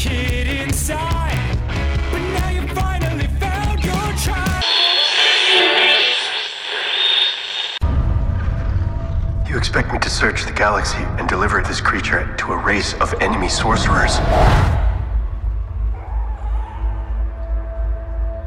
[0.00, 1.58] kid inside,
[2.10, 4.64] but now you finally found your tribe.
[9.46, 13.12] You expect me to search the galaxy and deliver this creature to a race of
[13.20, 14.16] enemy sorcerers?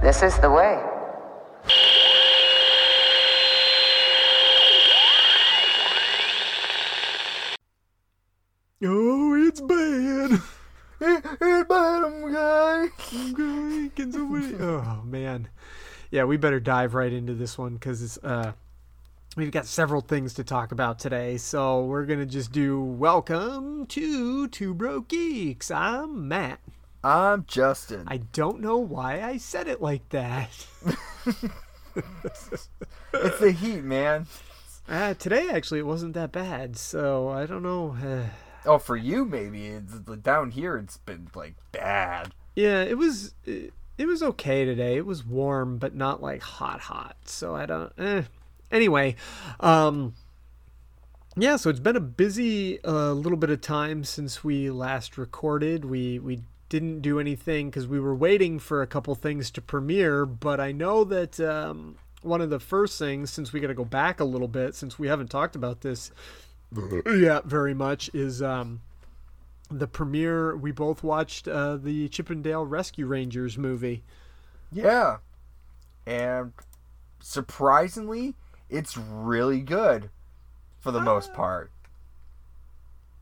[0.01, 0.81] This is the way.
[8.85, 10.41] Oh, it's bad.
[11.05, 12.87] it's bad, I'm guy.
[13.13, 13.89] I'm.
[13.95, 14.55] Can somebody?
[14.59, 15.47] Oh man,
[16.11, 16.23] yeah.
[16.23, 18.53] We better dive right into this one because it's uh,
[19.35, 21.37] we've got several things to talk about today.
[21.37, 25.69] So we're gonna just do welcome to Two Broke Geeks.
[25.69, 26.59] I'm Matt.
[27.03, 28.05] I'm Justin.
[28.07, 30.49] I don't know why I said it like that.
[33.15, 34.25] It's the heat, man.
[34.89, 37.95] Uh, today actually it wasn't that bad, so I don't know.
[38.03, 38.23] Uh,
[38.65, 39.67] Oh, for you maybe.
[39.67, 42.33] It's, down here, it's been like bad.
[42.55, 44.97] Yeah, it was it, it was okay today.
[44.97, 47.15] It was warm, but not like hot hot.
[47.25, 48.23] So I don't eh.
[48.71, 49.15] Anyway,
[49.59, 50.13] um
[51.35, 55.83] yeah, so it's been a busy uh, little bit of time since we last recorded.
[55.85, 60.25] We we didn't do anything cuz we were waiting for a couple things to premiere,
[60.25, 63.83] but I know that um one of the first things since we got to go
[63.85, 66.09] back a little bit since we haven't talked about this
[67.05, 68.81] yeah, very much is um
[69.79, 74.03] the premiere we both watched uh, the Chippendale Rescue Rangers movie.
[74.71, 75.17] Yeah.
[76.05, 76.53] And
[77.19, 78.35] surprisingly,
[78.69, 80.09] it's really good
[80.79, 81.71] for the most part.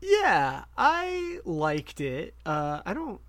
[0.00, 2.34] Yeah, I liked it.
[2.44, 3.20] Uh, I don't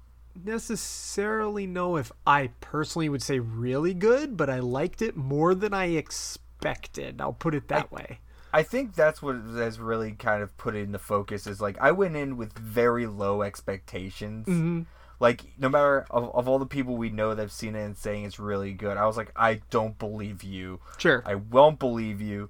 [0.44, 5.74] necessarily know if I personally would say really good, but I liked it more than
[5.74, 7.22] I expected.
[7.22, 8.20] I'll put it that way.
[8.54, 11.92] I think that's what has really kind of put it into focus is like I
[11.92, 14.48] went in with very low expectations.
[14.48, 14.82] Mm-hmm.
[15.20, 18.26] Like no matter of, of all the people we know that've seen it and saying
[18.26, 20.80] it's really good, I was like, I don't believe you.
[20.98, 21.24] Sure.
[21.26, 22.50] I won't believe you.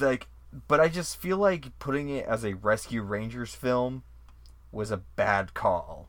[0.00, 0.28] Like
[0.68, 4.04] but I just feel like putting it as a Rescue Rangers film
[4.70, 6.08] was a bad call.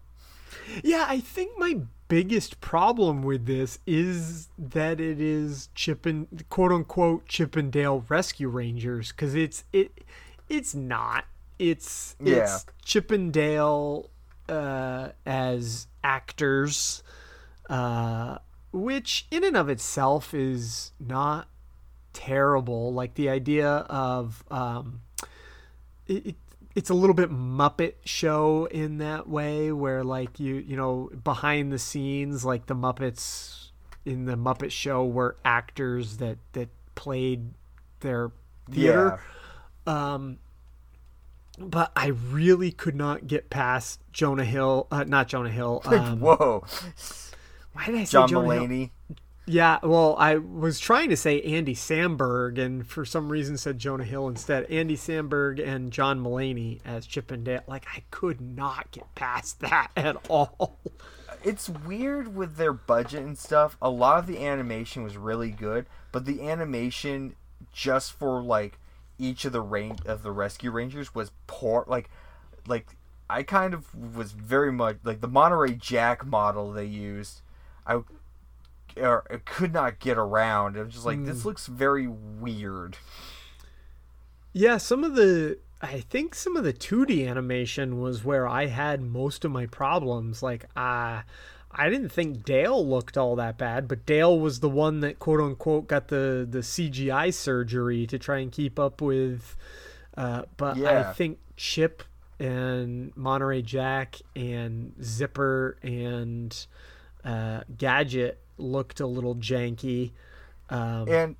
[0.84, 7.28] Yeah, I think my biggest problem with this is that it is Chippen quote unquote
[7.28, 10.04] Chippendale Rescue Rangers because it's it
[10.50, 11.26] it's not.
[11.58, 12.44] It's Yeah.
[12.44, 14.10] it's Chippendale
[14.50, 17.02] uh, as actors,
[17.70, 18.38] uh,
[18.72, 21.48] which in and of itself is not
[22.14, 22.94] terrible.
[22.94, 25.02] Like the idea of um,
[26.08, 26.36] it
[26.76, 31.72] it's a little bit Muppet show in that way, where like you you know behind
[31.72, 33.70] the scenes, like the Muppets
[34.06, 37.54] in the Muppet Show were actors that that played
[38.02, 38.32] their
[38.70, 39.20] theater.
[39.88, 40.16] Yeah.
[40.16, 40.38] Um,
[41.58, 45.82] but I really could not get past Jonah Hill, uh, not Jonah Hill.
[45.96, 46.66] Um, Whoa.
[47.74, 48.90] why did I say John Jonah Hill?
[49.48, 54.04] Yeah, well, I was trying to say Andy Samberg, and for some reason said Jonah
[54.04, 54.66] Hill instead.
[54.72, 57.62] Andy Samberg and John Mulaney as Chip and Dale.
[57.68, 60.80] Like, I could not get past that at all.
[61.44, 63.78] it's weird with their budget and stuff.
[63.82, 67.36] A lot of the animation was really good, but the animation
[67.72, 68.80] just for like
[69.20, 71.86] each of the range of the rescue rangers was poor.
[71.88, 72.10] Like,
[72.66, 72.98] like
[73.30, 77.42] I kind of was very much like the Monterey Jack model they used.
[77.86, 78.02] I
[78.98, 80.78] or could not get around.
[80.78, 82.98] I'm just like this looks very weird.
[84.54, 85.60] Yeah, some of the.
[85.82, 90.42] I think some of the 2D animation was where I had most of my problems.
[90.42, 91.22] Like, uh,
[91.70, 95.42] I didn't think Dale looked all that bad, but Dale was the one that quote
[95.42, 99.58] unquote got the, the CGI surgery to try and keep up with.
[100.16, 102.04] Uh, but I think Chip
[102.40, 106.66] and Monterey Jack and Zipper and
[107.26, 110.12] uh, Gadget looked a little janky.
[110.70, 111.36] Um, and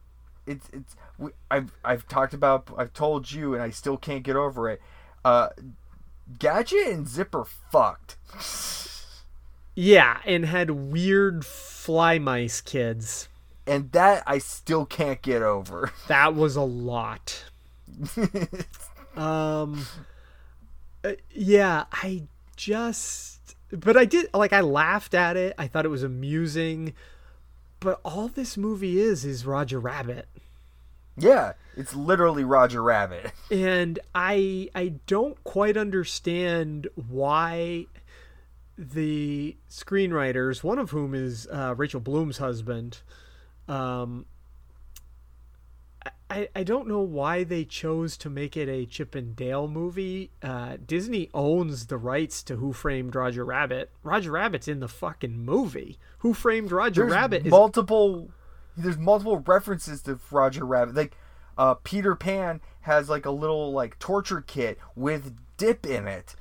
[0.46, 4.36] it's it's we, I've I've talked about I've told you and I still can't get
[4.36, 4.82] over it.
[5.24, 5.50] Uh,
[6.40, 8.18] Gadget and Zipper fucked.
[9.76, 13.28] Yeah, and had weird fly mice kids.
[13.68, 15.92] and that I still can't get over.
[16.08, 17.46] That was a lot.
[19.18, 19.86] um,
[21.04, 22.24] uh, yeah, I
[22.56, 23.35] just,
[23.72, 25.54] but I did like I laughed at it.
[25.58, 26.94] I thought it was amusing,
[27.80, 30.28] but all this movie is is Roger Rabbit.
[31.18, 33.32] yeah, it's literally Roger Rabbit.
[33.52, 37.86] and I I don't quite understand why
[38.78, 43.00] the screenwriters, one of whom is uh, Rachel Bloom's husband,
[43.68, 44.26] um,
[46.30, 50.32] I, I don't know why they chose to make it a Chip and Dale movie.
[50.42, 53.92] Uh, Disney owns the rights to Who Framed Roger Rabbit.
[54.04, 55.98] Roger Rabbit's in the fucking movie.
[56.20, 58.30] Who Framed Roger There's Rabbit is multiple.
[58.76, 60.96] There's multiple references to Roger Rabbit.
[60.96, 61.18] Like
[61.58, 66.36] uh, Peter Pan has like a little like torture kit with dip in it.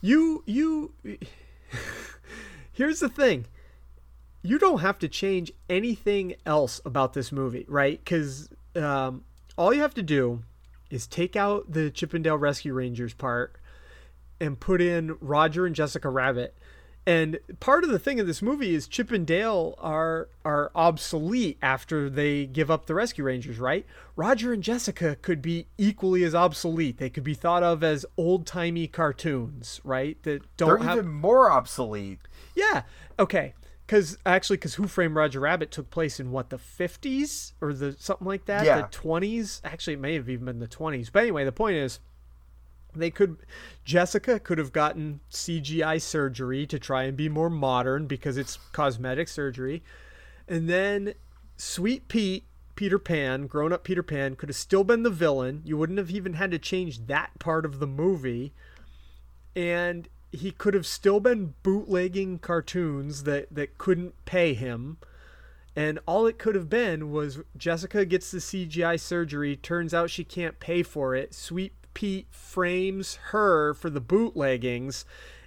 [0.00, 0.92] you you
[2.72, 3.46] here's the thing
[4.42, 9.24] you don't have to change anything else about this movie right because um,
[9.56, 10.42] all you have to do
[10.90, 13.56] is take out the chippendale rescue rangers part
[14.40, 16.54] and put in roger and jessica rabbit
[17.04, 21.58] and part of the thing of this movie is Chip and Dale are are obsolete
[21.60, 23.84] after they give up the Rescue Rangers, right?
[24.14, 26.98] Roger and Jessica could be equally as obsolete.
[26.98, 30.22] They could be thought of as old timey cartoons, right?
[30.22, 32.20] That don't They're have even more obsolete.
[32.54, 32.82] yeah.
[33.18, 33.54] Okay.
[33.92, 37.94] Because actually, because Who Framed Roger Rabbit took place in what the fifties or the
[37.98, 38.80] something like that, Yeah.
[38.80, 39.60] the twenties.
[39.64, 41.10] Actually, it may have even been the twenties.
[41.10, 42.00] But anyway, the point is,
[42.96, 43.36] they could
[43.84, 49.28] Jessica could have gotten CGI surgery to try and be more modern because it's cosmetic
[49.28, 49.82] surgery,
[50.48, 51.12] and then
[51.58, 52.46] Sweet Pete.
[52.74, 55.60] Peter Pan, grown up Peter Pan, could have still been the villain.
[55.66, 58.54] You wouldn't have even had to change that part of the movie
[59.54, 64.98] and he could have still been bootlegging cartoons that that couldn't pay him.
[65.74, 70.24] And all it could have been was Jessica gets the CGI surgery turns out she
[70.24, 71.34] can't pay for it.
[71.34, 75.04] Sweet Pete frames her for the bootleggings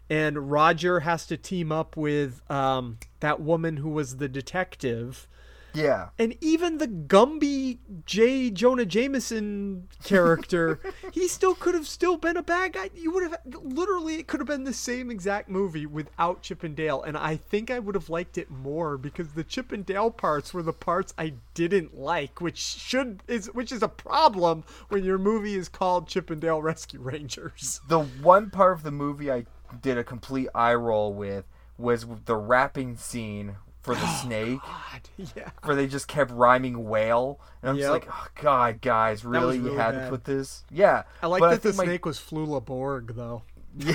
[0.09, 5.27] and Roger has to team up with um, that woman who was the detective
[5.75, 6.09] Yeah.
[6.17, 8.49] and even the Gumby J.
[8.49, 10.79] Jonah Jameson character,
[11.11, 12.89] he still could have still been a bad guy.
[12.95, 16.75] You would have literally it could have been the same exact movie without Chip and
[16.75, 20.11] Dale, and I think I would have liked it more because the Chip and Dale
[20.11, 25.03] parts were the parts I didn't like, which should is which is a problem when
[25.03, 27.81] your movie is called Chip and Dale Rescue Rangers.
[27.87, 29.45] The one part of the movie I
[29.81, 31.45] did a complete eye roll with
[31.77, 35.01] was the rapping scene for the snake, God,
[35.35, 35.49] yeah.
[35.63, 37.83] where they just kept rhyming whale, and I'm Yep.
[37.83, 40.03] just like, oh, God, guys, really, really you had bad.
[40.05, 40.63] to put this?
[40.71, 43.43] Yeah, I like but that the think my- snake was Flula Borg though.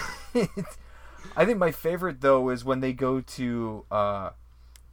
[1.37, 4.31] I think my favorite though is when they go to uh,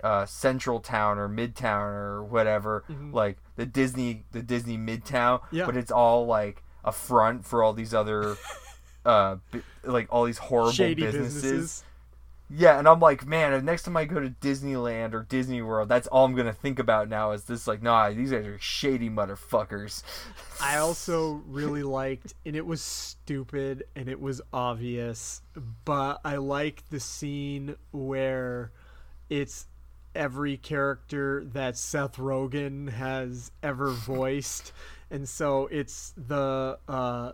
[0.03, 5.39] uh, Central Town or Midtown or whatever, like the Disney, the Disney Midtown.
[5.41, 5.55] Mm-hmm.
[5.57, 5.65] Yeah.
[5.65, 8.35] But it's all like a front for all these other,
[9.05, 9.37] uh,
[9.83, 11.41] like all these horrible Shady businesses.
[11.41, 11.83] businesses.
[12.49, 15.89] Yeah, and I'm like, man, if next time I go to Disneyland or Disney World,
[15.89, 17.31] that's all I'm gonna think about now.
[17.31, 20.01] Is this like, nah, these guys are shady motherfuckers.
[20.61, 25.41] I also really liked, and it was stupid and it was obvious,
[25.83, 28.71] but I like the scene where
[29.29, 29.67] it's
[30.15, 34.71] every character that Seth Rogen has ever voiced,
[35.11, 37.33] and so it's the uh,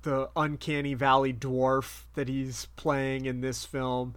[0.00, 4.14] the uncanny valley dwarf that he's playing in this film.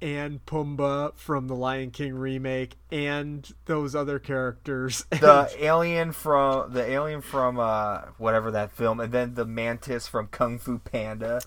[0.00, 5.06] And Pumbaa from the Lion King remake, and those other characters.
[5.10, 10.26] the alien from the alien from uh whatever that film, and then the mantis from
[10.26, 11.40] Kung Fu Panda.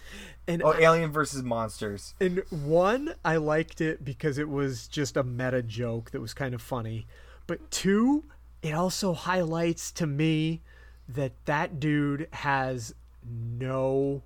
[0.47, 2.15] and Oh, Alien versus Monsters.
[2.19, 6.55] And one, I liked it because it was just a meta joke that was kind
[6.55, 7.05] of funny.
[7.45, 8.23] But two,
[8.61, 10.61] it also highlights to me
[11.07, 14.23] that that dude has no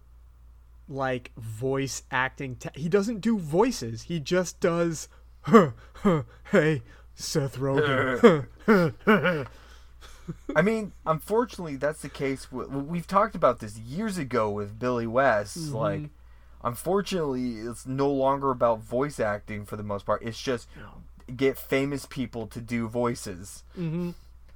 [0.92, 2.56] like voice acting.
[2.56, 4.04] ta he doesn't do voices.
[4.04, 5.08] He just does.
[5.42, 6.84] Huh, huh, hey,
[7.16, 8.48] Seth Rogen.
[10.56, 12.52] I mean, unfortunately, that's the case.
[12.52, 15.58] With, we've talked about this years ago with Billy West.
[15.58, 15.76] Mm-hmm.
[15.76, 16.10] Like,
[16.64, 20.22] unfortunately, it's no longer about voice acting for the most part.
[20.24, 20.68] It's just
[21.36, 24.12] get famous people to do voices, mm-hmm.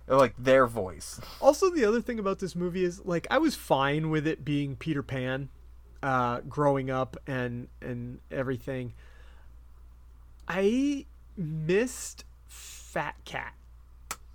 [0.08, 1.20] like their voice.
[1.42, 4.75] Also, the other thing about this movie is like I was fine with it being
[4.75, 5.50] Peter Pan,
[6.06, 8.94] uh, growing up and and everything.
[10.48, 13.54] I missed Fat Cat.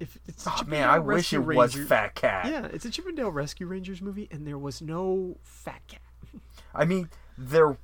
[0.01, 2.47] If it's Oh, man, I wish Rescue it was Fat Cat.
[2.47, 6.01] Yeah, it's a Chippendale Rescue Rangers movie, and there was no Fat Cat.
[6.75, 7.79] I mean, there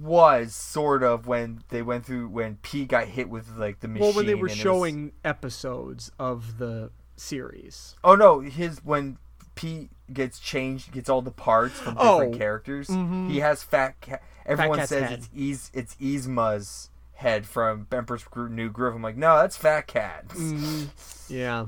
[0.00, 4.06] was sort of when they went through when P got hit with like the machine.
[4.06, 7.96] Well, when they were it was- showing episodes of the series.
[8.04, 9.16] oh no, his when
[9.54, 12.38] Pete gets changed, gets all the parts from different Oh, mm-hmm.
[12.38, 12.88] characters.
[12.88, 14.22] He has fat cat.
[14.46, 15.12] Everyone Cat's says head.
[15.18, 18.94] it's Is it's Yzma's head from Emperor's Gro- New Groove.
[18.96, 20.26] I'm like, no, that's Fat Cat.
[20.28, 20.88] Mm.
[21.28, 21.66] Yeah.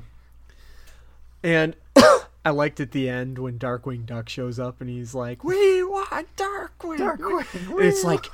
[1.42, 1.76] And
[2.44, 6.34] I liked at the end when Darkwing Duck shows up and he's like, "We want
[6.36, 8.26] Darkwing." Darkwing, it's like,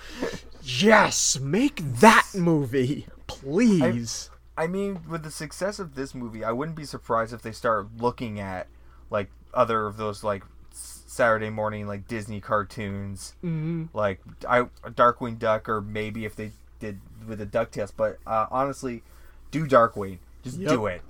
[0.63, 6.77] "Yes, make that movie, please." I mean, with the success of this movie, I wouldn't
[6.77, 8.69] be surprised if they start looking at
[9.11, 13.85] like other of those like Saturday morning like Disney cartoons, mm-hmm.
[13.93, 17.93] like I Darkwing Duck, or maybe if they did with the Ducktales.
[17.97, 19.03] But uh, honestly,
[19.51, 20.71] do Darkwing, just Yep.
[20.71, 21.03] do it.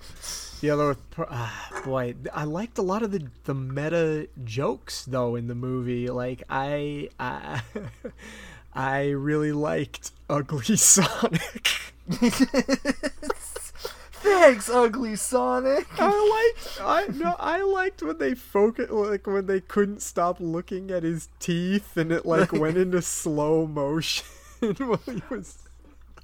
[0.61, 5.47] The other, ah, boy, I liked a lot of the the meta jokes though in
[5.47, 6.09] the movie.
[6.09, 7.63] Like I, I,
[8.75, 11.71] I really liked Ugly Sonic.
[14.31, 15.89] Thanks, Ugly Sonic.
[15.99, 20.91] I liked I no I liked when they focus like when they couldn't stop looking
[20.93, 24.25] at his teeth and it like went into slow motion
[24.61, 25.59] while he was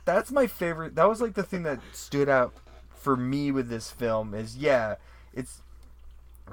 [0.04, 0.94] That's my favorite.
[0.94, 2.54] That was like the thing that stood out
[2.94, 4.94] for me with this film is yeah,
[5.34, 5.62] it's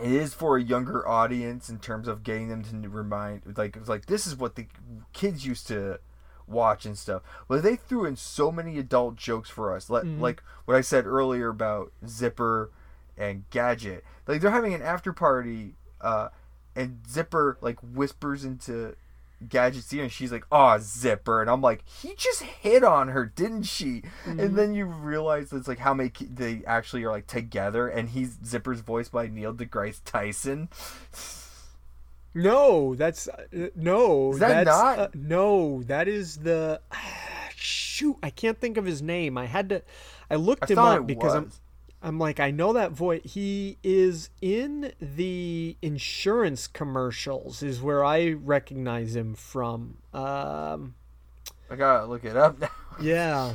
[0.02, 3.90] it is for a younger audience in terms of getting them to remind like it's
[3.90, 4.66] like this is what the
[5.14, 6.00] kids used to
[6.48, 7.22] watch and stuff.
[7.48, 9.90] But they threw in so many adult jokes for us.
[9.90, 12.72] Like like what I said earlier about Zipper
[13.18, 14.04] and Gadget.
[14.28, 16.30] Like they're having an after party uh
[16.76, 18.96] and Zipper like whispers into
[19.48, 23.26] Gadget's ear and she's like, "Oh, Zipper," and I'm like, "He just hit on her,
[23.26, 27.88] didn't she?" And then you realize it's like how many they actually are like together,
[27.88, 30.70] and he's Zipper's voiced by Neil deGrasse Tyson.
[32.34, 34.34] No, that's uh, no.
[34.34, 36.82] Is that that's, not- uh, no, that is the
[37.56, 38.18] shoot.
[38.24, 39.38] I can't think of his name.
[39.38, 39.84] I had to.
[40.30, 41.52] I looked I him up because I'm.
[42.06, 43.22] I'm like, I know that voice.
[43.24, 47.64] He is in the insurance commercials.
[47.64, 50.00] Is where I recognize him from.
[50.14, 50.96] Um,
[51.70, 52.70] I gotta look it up now.
[53.02, 53.54] yeah,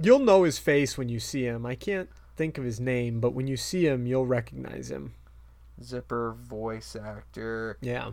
[0.00, 1.66] you'll know his face when you see him.
[1.66, 5.14] I can't think of his name, but when you see him, you'll recognize him.
[5.82, 7.78] Zipper voice actor.
[7.80, 8.12] Yeah.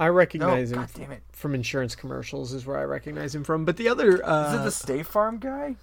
[0.00, 1.22] I recognize No, him God damn it.
[1.32, 3.64] from insurance commercials is where I recognize him from.
[3.64, 5.74] But the other, uh, Is it the State Farm guy?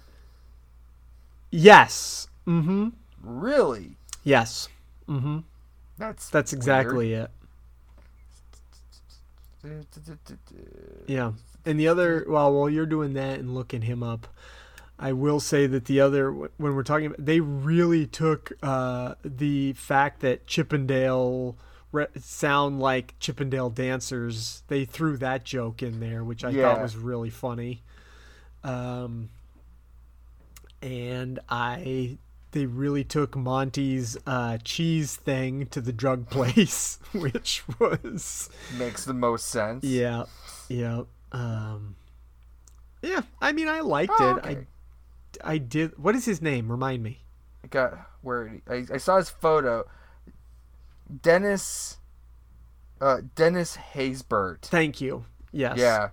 [1.50, 2.88] yes, mm-hmm,
[3.22, 3.96] Really?
[4.24, 4.68] yes,
[5.08, 5.40] Mm-hmm.
[5.98, 7.30] That's that's exactly it.
[11.06, 11.32] Yeah,
[11.64, 14.26] and the other, well, while you're doing that and looking him up,
[14.98, 19.74] I will say that the other, when we're talking about, they really took uh, the
[19.74, 21.56] fact that Chippendale
[21.92, 24.62] re- sound like Chippendale dancers.
[24.68, 27.82] They threw that joke in there, which I thought was really funny.
[28.64, 29.28] Um,
[30.82, 32.18] and I,
[32.52, 38.48] they really took Monty's uh, cheese thing to the drug place, which was.
[38.78, 39.84] Makes the most sense.
[39.84, 40.24] Yeah,
[40.68, 41.02] yeah.
[41.32, 41.96] Um,
[43.02, 44.38] yeah, I mean, I liked Oh, it.
[44.38, 44.50] okay.
[44.50, 44.66] I,
[45.44, 45.98] I did.
[45.98, 46.70] What is his name?
[46.70, 47.22] Remind me.
[47.64, 49.84] I got where I, I saw his photo.
[51.22, 51.98] Dennis.
[53.00, 54.62] Uh, Dennis Haysbert.
[54.62, 55.24] Thank you.
[55.52, 55.76] Yes.
[55.78, 56.08] Yeah.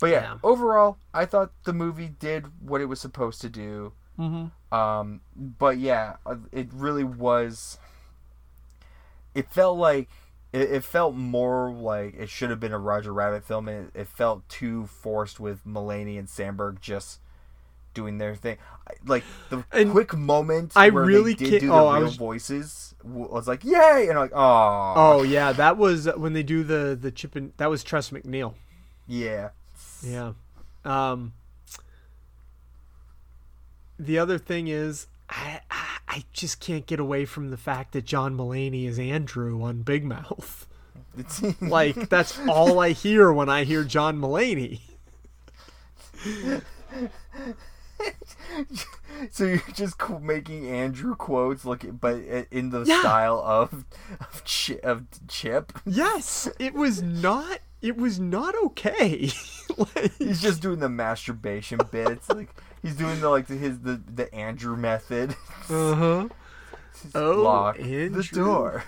[0.00, 0.34] But yeah, Yeah.
[0.42, 3.92] overall, I thought the movie did what it was supposed to do.
[4.18, 4.74] Mm-hmm.
[4.76, 6.16] Um, but yeah,
[6.52, 7.78] it really was.
[9.34, 10.08] It felt like
[10.54, 14.00] it, it felt more like it should have been a Roger Rabbit film, and it,
[14.00, 17.20] it felt too forced with Mulaney and Samberg just
[17.92, 18.56] doing their thing.
[19.06, 22.04] Like the And quick moment I where really they did do the oh, I real
[22.06, 26.42] was- voices was like, "Yay!" and I'm like, "Oh, Oh yeah, that was when they
[26.42, 28.54] do the the chip and that was Tress MacNeille.
[29.06, 29.50] yeah."
[30.02, 30.32] Yeah.
[30.84, 31.32] Um.
[33.98, 38.04] The other thing is, I I- I just can't get away from the fact that
[38.04, 40.66] John Mulaney is Andrew on Big Mouth.
[41.16, 44.80] It's Like that's all I hear when I hear John Mulaney.
[49.30, 52.16] So you're just making Andrew quotes, look, at, but
[52.50, 53.00] in the Yeah.
[53.00, 53.84] style of
[54.20, 55.72] of, chi- of Chip.
[55.86, 57.60] Yes, it was not.
[57.80, 59.30] It was not okay.
[59.78, 62.50] like, He's just doing the masturbation bits, like
[62.84, 65.30] he's doing the like the, his the the Andrew method.
[65.68, 66.28] uh huh.
[67.14, 68.22] Oh, Lock Andrew.
[68.22, 68.84] the door.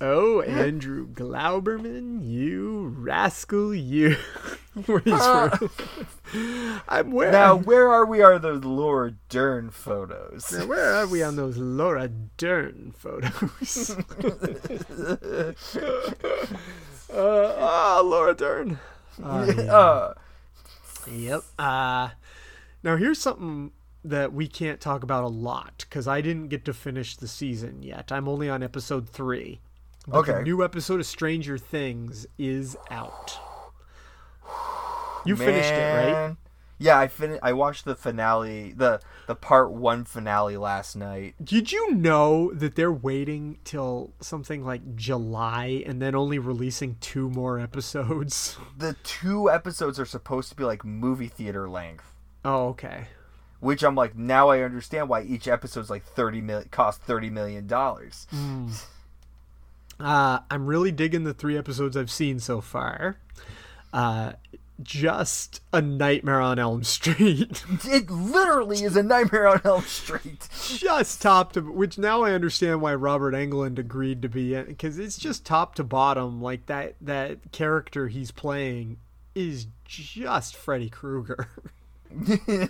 [0.00, 4.16] Oh, Andrew Glauberman, you rascal, you.
[4.86, 5.70] Where he's for-
[6.88, 8.22] I'm where Now, where are we?
[8.22, 10.50] Are those Laura Dern photos?
[10.50, 13.90] Now, where are we on those Laura Dern photos?
[17.12, 18.78] uh, ah, Laura Dern.
[19.22, 20.14] uh,
[21.10, 21.42] Yep.
[21.58, 22.10] Uh,
[22.82, 23.72] now here's something
[24.04, 27.82] that we can't talk about a lot because I didn't get to finish the season
[27.82, 28.10] yet.
[28.10, 29.60] I'm only on episode three.
[30.06, 33.38] But The new episode of Stranger Things is out.
[35.24, 36.36] You finished it, right?
[36.82, 41.34] Yeah, I fin- I watched the finale, the the part one finale last night.
[41.42, 47.30] Did you know that they're waiting till something like July and then only releasing two
[47.30, 48.56] more episodes?
[48.78, 52.12] The two episodes are supposed to be like movie theater length,
[52.44, 53.06] Oh, okay.
[53.60, 57.66] which I'm like, now I understand why each episode's like thirty mil cost thirty million
[57.68, 58.26] dollars.
[60.00, 63.18] Uh, I'm really digging the three episodes I've seen so far.
[63.92, 64.32] Uh,
[64.82, 67.64] just a nightmare on Elm Street.
[67.84, 70.48] It literally is a Nightmare on Elm Street.
[70.66, 74.98] just top to which now I understand why Robert Englund agreed to be in because
[74.98, 76.40] it's just top to bottom.
[76.42, 78.98] Like that that character he's playing
[79.34, 81.48] is just Freddy Krueger.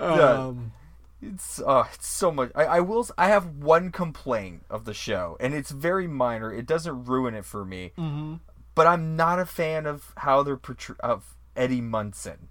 [0.00, 0.72] um,
[1.20, 2.52] It's oh, it's so much.
[2.54, 3.06] I, I will.
[3.18, 6.52] I have one complaint of the show, and it's very minor.
[6.52, 7.92] It doesn't ruin it for me.
[7.98, 8.34] Mm-hmm.
[8.78, 12.48] But I'm not a fan of how they're portray- of Eddie Munson,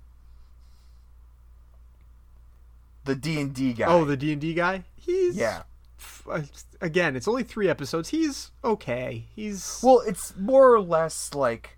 [3.05, 3.85] the D and D guy.
[3.87, 4.83] oh, the D and D guy.
[4.95, 5.63] He's yeah.
[6.29, 6.41] uh,
[6.81, 8.09] Again, it's only three episodes.
[8.09, 9.25] He's okay.
[9.35, 11.77] He's Well, it's more or less like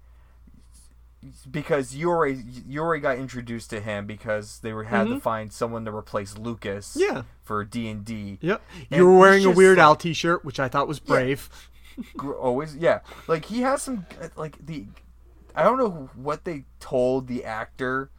[1.51, 5.51] because you already you already got introduced to him because they were had to find
[5.53, 6.97] someone to replace Lucas.
[6.97, 7.15] Mm-hmm.
[7.15, 7.21] Yeah.
[7.43, 8.37] For D and D.
[8.41, 8.61] Yep.
[8.89, 11.49] You were wearing a Weird like- Al T-shirt, which I thought was brave.
[12.39, 14.85] Always yeah like he has some like the
[15.55, 18.09] i don't know what they told the actor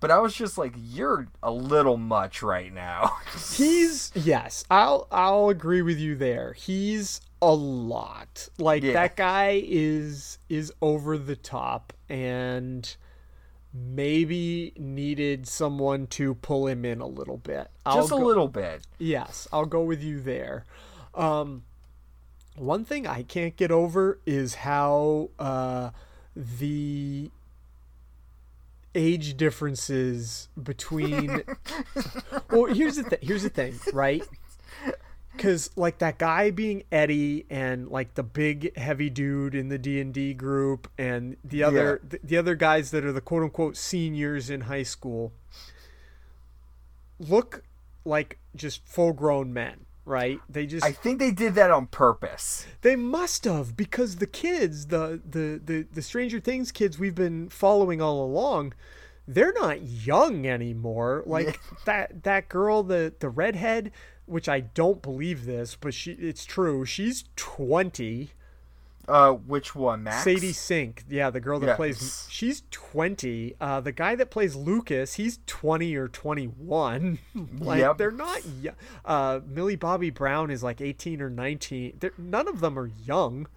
[0.00, 3.16] but i was just like you're a little much right now
[3.54, 6.52] He's yes, I'll I'll agree with you there.
[6.52, 8.48] He's a lot.
[8.58, 8.92] Like Yeah.
[8.94, 12.94] that guy is is over the top and
[13.72, 17.68] maybe needed someone to pull him in a little bit.
[17.86, 20.64] I'll just a go- little bit Yes, I'll go with you there.
[21.14, 21.64] Um,
[22.56, 25.90] one thing I can't get over is how uh,
[26.36, 27.30] the
[28.94, 31.42] age differences between.
[32.50, 33.18] well, here's the thing.
[33.22, 34.22] Here's the thing, right?
[35.34, 39.98] Because like that guy being Eddie, and like the big heavy dude in the D
[39.98, 43.78] and D group, and the other the, the other guys that are the quote unquote
[43.78, 45.32] seniors in high school,
[47.18, 47.64] look
[48.04, 50.40] like just full grown men, right?
[50.48, 54.86] They just i think they did that on purpose they must have because the kids,
[54.86, 58.74] the the the the Stranger Things kids we've been following all along,
[59.26, 61.22] they're not young anymore.
[61.26, 63.92] Like that that girl, the the redhead,
[64.26, 66.84] which I don't believe this, but she it's true.
[66.84, 68.32] She's twenty.
[69.08, 71.76] Uh which one max Sadie Sink, yeah, the girl that Yeah.
[71.76, 73.54] plays, she's twenty.
[73.60, 77.18] Uh, the guy that plays Lucas, he's twenty or twenty-one.
[77.58, 77.98] like Yep.
[77.98, 78.40] they're not.
[78.60, 78.74] Young.
[79.04, 81.96] Uh, Millie Bobby Brown is like eighteen or nineteen.
[81.98, 83.48] They're, none of them are young.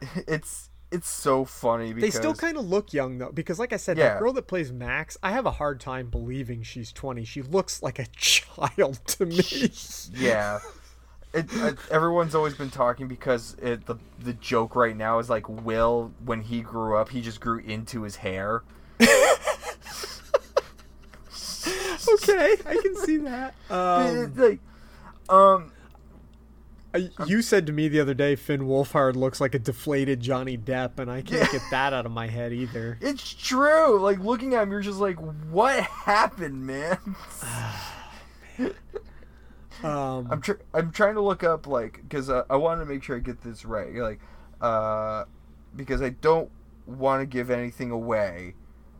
[0.26, 2.12] it's it's so funny Because...
[2.14, 4.10] They still kind of look young though, because like I said, Yeah.
[4.10, 7.24] that girl that plays Max, I have a hard time believing she's twenty.
[7.24, 9.70] She looks like a child to me.
[10.14, 10.60] yeah
[11.34, 15.48] it, it, everyone's always been talking because it, the the joke right now is like
[15.48, 18.62] Will when he grew up he just grew into his hair
[22.14, 23.54] okay, I can see that.
[23.70, 24.60] Um, like
[25.28, 25.72] um
[27.26, 30.98] You said to me the other day, Finn Wolfhard looks like a deflated Johnny Depp,
[30.98, 32.98] and I can't get that out of my head either.
[33.04, 33.98] It's true.
[33.98, 35.16] Like looking at him, you're just like,
[35.50, 36.98] what happened, man?
[39.82, 43.02] Um, I'm tr- I'm trying to look up like because uh, I want to make
[43.02, 43.92] sure I get this right.
[43.94, 44.20] Like,
[44.60, 45.24] uh,
[45.74, 46.50] because I don't
[46.86, 48.54] want to give anything away.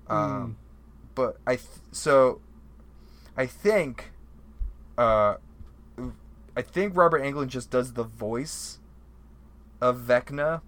[0.08, 0.56] Um,
[1.14, 2.40] but I th- so
[3.36, 4.12] I think,
[4.98, 5.36] uh,
[6.56, 8.78] I think Robert Englund just does the voice
[9.80, 10.60] of Vecna.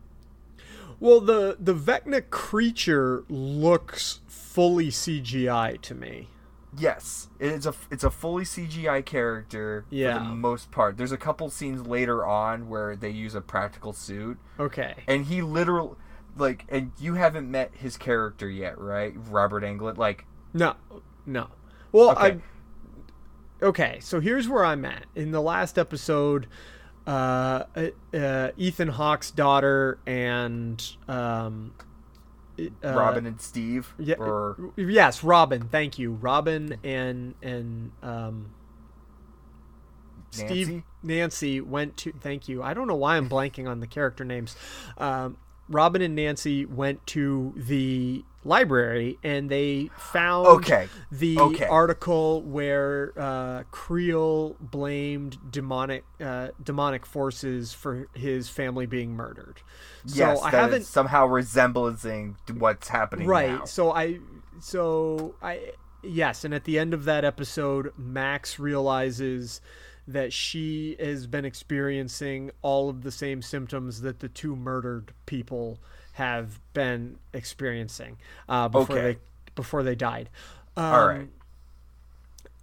[1.01, 6.29] well, the the Vecna creature looks fully CGI to me.
[6.78, 10.96] Yes, it's a it's a fully CGI character for the most part.
[10.96, 14.94] There's a couple scenes later on where they use a practical suit, Okay.
[15.08, 15.96] and he literally
[16.36, 19.14] like, and you haven't met his character yet, right?
[19.30, 20.74] Robert Englund, like, No,
[21.24, 21.48] no.
[21.92, 22.38] Well, Okay.
[23.62, 23.64] I.
[23.64, 25.06] Okay, so here's where I'm at.
[25.14, 26.46] In the last episode,
[27.06, 27.64] uh,
[28.12, 31.72] uh, Ethan Hawke's daughter and um,
[32.59, 33.95] uh, Robin and Steve.
[33.99, 35.69] Yeah, Or yes, Robin.
[35.69, 38.55] Thank you, Robin and and um,
[40.31, 40.85] Steve Nancy?
[41.03, 42.12] Nancy went to.
[42.12, 42.62] Thank you.
[42.62, 44.57] I don't know why I'm blanking on the character names.
[44.99, 45.37] Um,
[45.69, 51.66] Robin and Nancy went to the library and they found Okay, the okay.
[51.66, 59.62] article where uh, Creel blamed demonic uh, demonic forces for his family being murdered.
[60.06, 63.64] So yes, I haven't somehow resembling what's happening right now.
[63.64, 64.18] so i
[64.61, 69.61] so i yes and at the end of that episode max realizes
[70.06, 75.80] that she has been experiencing all of the same symptoms that the two murdered people
[76.16, 79.12] have been experiencing uh, before Okay.
[79.12, 79.18] they
[79.55, 80.29] bufore they died
[80.76, 81.29] um, All right.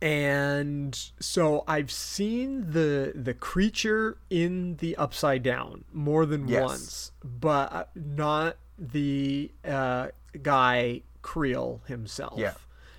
[0.01, 6.61] and so I've seen the the creature in the upside down more than Yes.
[6.63, 10.07] once, but uh, not the uh,
[10.41, 12.37] guy Creel himself.
[12.37, 12.53] Yeah.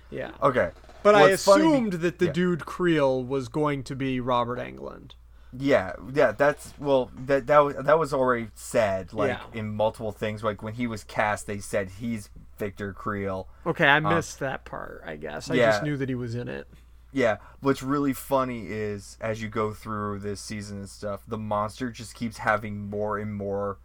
[0.09, 0.31] yeah.
[0.41, 0.71] Okay.
[1.03, 2.31] But Well, I it's funny be- assumed that the yeah.
[2.31, 5.11] dude Creel was going to be Robert Englund.
[5.57, 9.59] Yeah, yeah, that's well, that that was that was already said, like Yeah.
[9.59, 10.43] in multiple things.
[10.43, 13.47] Like when he was cast, they said he's Victor Creel.
[13.65, 15.03] Okay, I um, missed that part.
[15.05, 15.71] I guess I yeah.
[15.71, 16.67] just knew that he was in it.
[17.11, 21.89] Yeah, what's really funny is as you go through this season and stuff, the monster
[21.89, 23.77] just keeps having more and more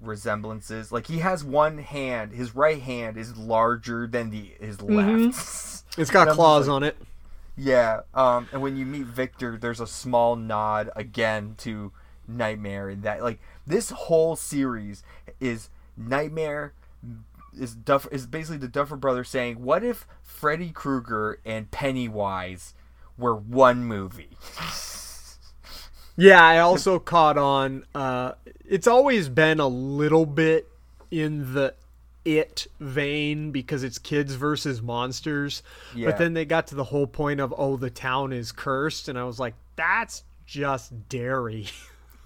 [0.00, 0.90] resemblances.
[0.90, 5.26] Like he has one hand, his right hand is larger than the his mm-hmm.
[5.26, 5.84] left.
[5.98, 6.96] It's got And I'm just claws like- on it.
[7.58, 11.90] Yeah, um, and when you meet Victor, there's a small nod again to
[12.28, 15.02] Nightmare, and that like this whole series
[15.40, 16.72] is Nightmare
[17.58, 22.74] is Duff is basically the Duffer Brothers saying, "What if Freddy Krueger and Pennywise
[23.16, 24.38] were one movie?"
[26.16, 27.84] Yeah, I also caught on.
[27.92, 28.32] Uh,
[28.64, 30.68] it's always been a little bit
[31.10, 31.74] in the
[32.28, 35.62] it vein because it's kids versus monsters.
[35.94, 36.06] Yeah.
[36.06, 39.18] But then they got to the whole point of oh, the town is cursed, and
[39.18, 41.68] I was like, that's just Derry.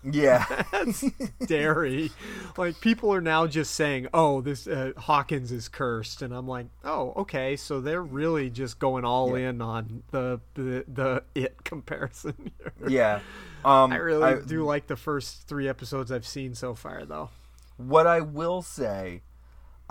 [0.05, 1.05] Yeah, that's
[1.47, 2.11] Derry.
[2.57, 6.67] Like people are now just saying, "Oh, this uh, Hawkins is cursed," and I'm like,
[6.83, 12.51] "Oh, okay." So they're really just going all in on the the, the it comparison.
[12.59, 12.89] Here.
[12.89, 13.21] yeah.
[13.65, 17.31] Um, I really do like the first three episodes I've seen so far, though.
[17.77, 19.23] What I will say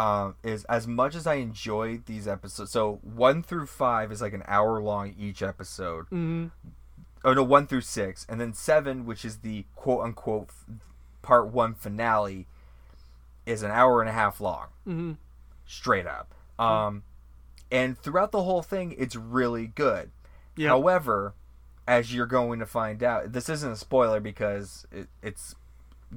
[0.02, 4.34] um, is, as much as I enjoyed these episodes, so one through five is like
[4.34, 6.06] an hour long each episode.
[6.06, 6.48] Mm-hmm.
[7.24, 10.66] Oh no, one through six, and then seven, which is the quote unquote f-
[11.22, 12.48] part one finale,
[13.46, 15.12] is an hour and a half long, mm-hmm.
[15.68, 16.34] straight up.
[16.58, 17.04] Um,
[17.72, 20.10] and throughout the whole thing, it's really good.
[20.58, 20.68] Yep.
[20.68, 21.36] However,
[21.88, 25.54] as you're going to find out, this isn't a spoiler because it, it's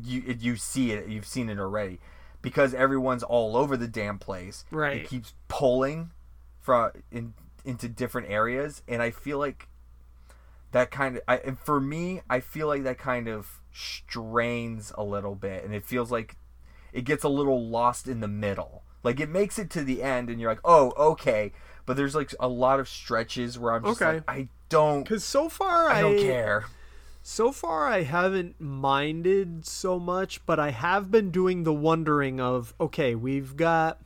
[0.03, 1.99] you it, you see it, you've seen it already.
[2.45, 4.99] Because everyone's all over the damn place, Right.
[4.99, 6.11] It keeps pulling
[6.61, 9.69] from in into different areas, and I feel like
[10.73, 15.03] that kind of I, and for me, I feel like that kind of strains a
[15.05, 16.37] little bit, and it feels like
[16.93, 18.83] it gets a little lost in the middle.
[19.03, 21.53] Like it makes it to the end, and you're like, oh, okay.
[21.87, 24.15] But there's like a lot of stretches where I'm just Okay.
[24.15, 26.65] like, I don't, Because so far, I, I don't care.
[27.27, 32.75] So far, I haven't minded so much, but I have been doing the wondering of
[32.79, 33.99] okay, we've got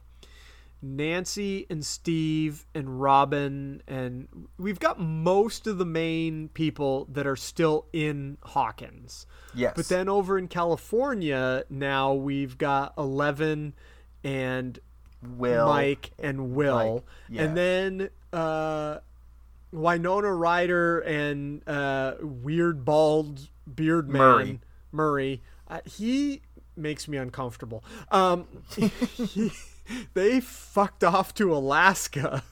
[0.81, 7.35] Nancy and Steve and Robin, and we've got most of the main people that are
[7.35, 9.27] still in Hawkins.
[9.53, 9.73] Yes.
[9.75, 13.75] But then over in California, now we've got Eleven
[14.23, 14.79] and
[15.27, 17.43] Will Mike and Will, Mike, yeah.
[17.43, 18.99] and then uh,
[19.73, 24.61] Winona Ryder and uh, weird bald beard man Murray.
[24.93, 25.43] Murray.
[25.69, 26.43] Uh, he
[26.77, 27.85] makes me uncomfortable.
[28.11, 29.53] Um, he-
[30.15, 32.43] they fucked off to Alaska,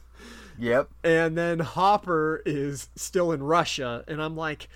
[0.59, 0.89] Yep.
[1.05, 4.69] and then Hopper is still in Russia, and I'm like.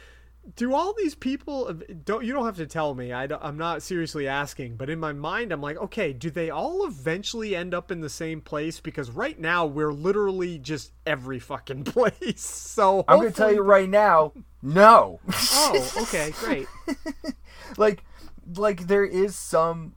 [0.57, 1.73] Do all these people
[2.05, 3.13] don't you don't have to tell me.
[3.13, 6.87] I I'm not seriously asking, but in my mind I'm like, okay, do they all
[6.87, 11.85] eventually end up in the same place because right now we're literally just every fucking
[11.85, 12.41] place.
[12.45, 15.21] So I'm gonna tell you right now, no.
[15.53, 16.67] Oh, okay, great.
[17.77, 18.03] like,
[18.57, 19.95] like there is some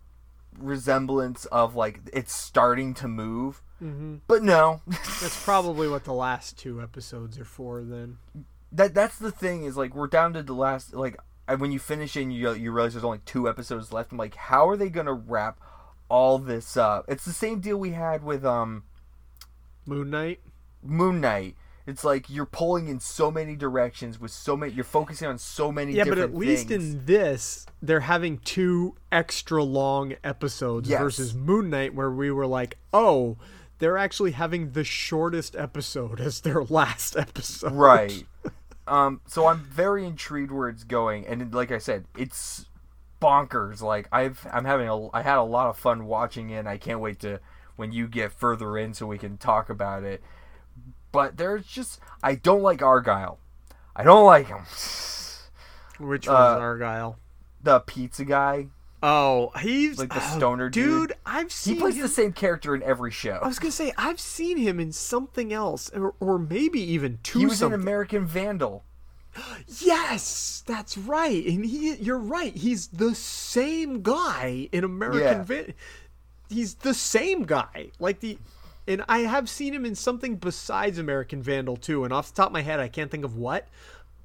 [0.60, 4.18] resemblance of like it's starting to move, Mm-hmm.
[4.28, 4.82] but no.
[4.88, 8.18] That's probably what the last two episodes are for then.
[8.74, 11.18] That that's the thing is like we're down to the last like
[11.58, 14.12] when you finish and you you realize there's only two episodes left.
[14.12, 15.60] I'm like, how are they gonna wrap
[16.10, 17.06] all this up?
[17.08, 18.84] It's the same deal we had with um
[19.86, 20.40] Moon Knight.
[20.82, 21.56] Moon Knight.
[21.86, 24.72] It's like you're pulling in so many directions with so many.
[24.72, 25.94] You're focusing on so many.
[25.94, 26.94] Yeah, but at least things.
[26.94, 31.02] in this, they're having two extra long episodes Yes.
[31.02, 33.36] versus Moon Knight, where we were like, oh,
[33.80, 37.74] they're actually having the shortest episode as their last episode.
[37.74, 38.24] right.
[38.88, 39.22] Um.
[39.28, 42.66] So I'm very intrigued where it's going, and like I said, it's
[43.22, 43.82] bonkers.
[43.82, 46.58] Like I've I'm having a I had a lot of fun watching it.
[46.58, 47.40] and I can't wait to
[47.76, 50.22] when you get further in so we can talk about it.
[51.12, 53.40] But there's just I don't like Argyle.
[53.96, 54.64] I don't like him.
[56.00, 57.18] Which Uh, Argyle?
[57.62, 58.68] The pizza guy.
[59.06, 61.10] Oh, he's like the oh, stoner dude.
[61.10, 61.18] dude.
[61.26, 62.04] I've seen He plays him.
[62.04, 63.38] the same character in every show.
[63.44, 67.40] I was gonna say I've seen him in something else, or, or maybe even two.
[67.40, 67.76] He was something.
[67.76, 68.84] in American Vandal.
[69.82, 71.46] Yes, that's right.
[71.46, 72.56] And he, you're right.
[72.56, 75.44] He's the same guy in American Yeah.
[75.44, 75.74] Vi-
[76.50, 77.90] He's the same guy.
[78.00, 78.38] Like the,
[78.88, 82.04] and I have seen him in something besides American Vandal too.
[82.04, 83.68] And off the top of my head, I can't think of what.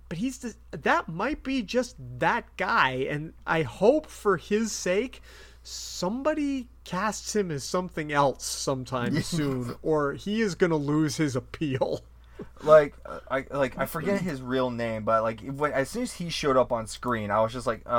[0.08, 3.06] But he's the, that might be just that guy.
[3.10, 5.20] And I hope for his sake,
[5.62, 12.00] somebody casts him as something else sometime soon, or he is gonna lose his appeal.
[12.62, 16.14] like uh, I like I forget his real name, but like when as soon as
[16.14, 17.90] he showed up on screen, I was just like, oh,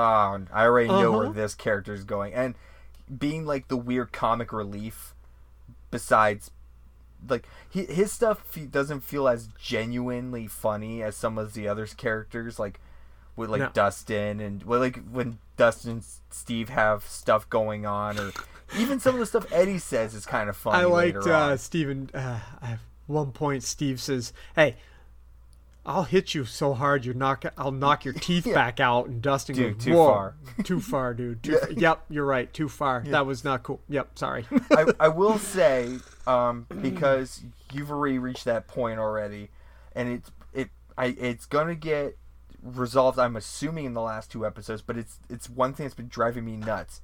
[0.51, 1.33] I already know where Uh-huh.
[1.33, 2.55] this character is going, and
[3.15, 5.13] being like the weird comic relief.
[5.91, 6.51] Besides,
[7.27, 12.59] like he, his stuff doesn't feel as genuinely funny as some of the other characters,
[12.59, 12.79] like
[13.35, 13.69] with like No.
[13.73, 18.31] Dustin and well, like when Dustin and Steve have stuff going on, or
[18.77, 20.83] even some of the stuff Eddie says is kind of funny.
[20.83, 22.09] I liked uh, Steven.
[22.13, 24.75] Uh, at one point, Steve says, "Hey,
[25.85, 27.45] I'll hit you so hard you knock.
[27.57, 28.53] I'll knock your teeth Yeah.
[28.53, 31.41] back out." And Dustin Dude, goes, too "Whoa, far." too far, dude.
[31.43, 31.71] Too far.
[31.71, 32.53] Yep, you're right.
[32.53, 33.03] Too far.
[33.07, 33.79] That was not cool.
[33.89, 34.45] Yep, sorry.
[34.71, 35.97] I, I will say,
[36.29, 39.49] um, because you've already reached that point already,
[39.95, 42.17] and it's it I it's gonna get
[42.61, 43.19] resolved.
[43.19, 46.45] I'm assuming in the last two episodes, but it's it's one thing that's been driving
[46.45, 47.01] me nuts.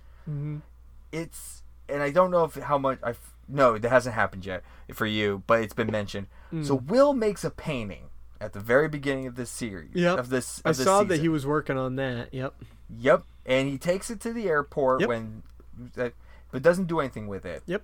[1.12, 3.14] It's and I don't know if how much I
[3.48, 6.28] no that hasn't happened yet for you, but it's been mentioned.
[6.64, 8.04] So Will makes a painting
[8.40, 9.92] at the very beginning of this series.
[9.94, 10.20] Yep.
[10.20, 12.34] Of this, I this saw that he was working on that.
[12.34, 12.54] Yep.
[12.98, 15.10] Yep, and he takes it to the airport Yep.
[15.10, 15.44] when,
[15.96, 17.64] but doesn't do anything with it.
[17.66, 17.84] Yep.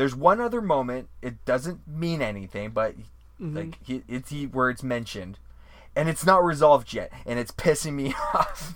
[0.00, 1.10] There's one other moment.
[1.20, 2.94] It doesn't mean anything, but
[3.38, 3.56] Mm-hmm.
[3.56, 5.38] like he, it's he where it's mentioned,
[5.94, 8.74] and it's not resolved yet, and it's pissing me off.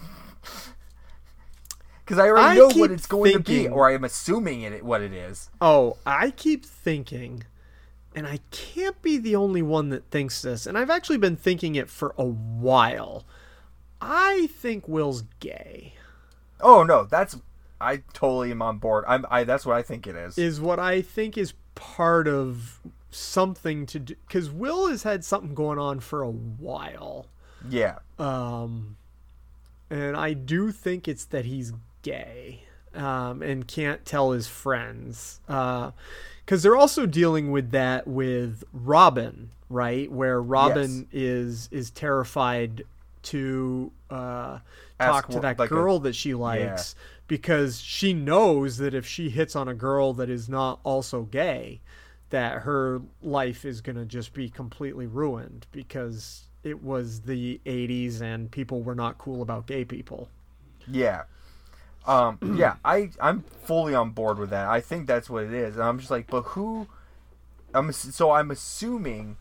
[2.05, 4.85] Because I already I know what it's going to be, or I am assuming it
[4.85, 5.49] what it is.
[5.63, 7.45] Oh, I keep thinking,
[8.15, 11.75] and I can't be the only one that thinks this, and I've actually been thinking
[11.75, 13.25] it for a while.
[13.99, 15.95] I think Will's gay.
[16.61, 17.39] Oh no, that's
[17.85, 19.05] I totally am on board.
[19.07, 20.39] I'm I that's what I think it is.
[20.39, 25.55] is what I think is part of something to do because Will has had something
[25.55, 27.27] going on for a while,
[27.69, 28.97] yeah, um,
[29.91, 36.63] and I do think it's that he's gay um, and can't tell his friends because
[36.63, 40.11] they're also dealing with that with Robin, right?
[40.11, 42.83] Where Robin is is terrified
[43.23, 44.61] to uh, talk
[44.99, 46.95] Ask to one- that like a- girl that she likes
[47.27, 51.81] because she knows that if she hits on a girl that is not also gay,
[52.31, 58.21] that her life is going to just be completely ruined because it was the 80s
[58.21, 60.29] and people were not cool about gay people.
[60.89, 61.25] Yeah.
[62.07, 64.69] Um, yeah, I I'm fully on board with that.
[64.69, 65.77] I think that's what it is.
[65.77, 66.89] And I'm just like, but who
[67.73, 69.37] I'm so I'm assuming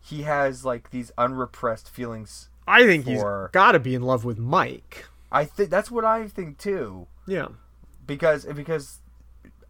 [0.00, 2.48] he has like these unrepressed feelings.
[2.66, 5.06] I think For- he's got to be in love with Mike.
[5.32, 7.06] I think that's what I think too.
[7.26, 7.48] Yeah.
[8.06, 8.98] Because because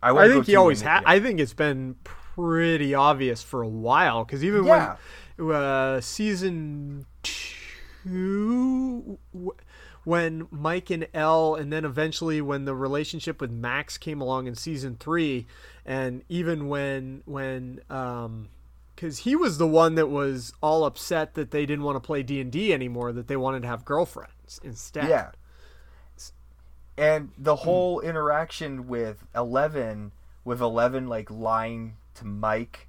[0.03, 1.03] I, I think he always had.
[1.07, 4.97] I think it's been pretty obvious for a while because even Yeah.
[5.37, 9.19] when uh, season two,
[10.05, 14.55] when Mike and Elle, and then eventually when the relationship with Max came along in
[14.55, 15.47] season three,
[15.87, 18.49] and even when when um,
[18.95, 22.23] because he was the one that was all upset that they didn't want to play
[22.23, 25.09] D and D anymore, that they wanted to have girlfriends instead.
[25.09, 25.31] Yeah.
[26.97, 27.65] And the hmm.
[27.65, 30.13] whole interaction with Eleven,
[30.45, 32.89] with Eleven like lying to Mike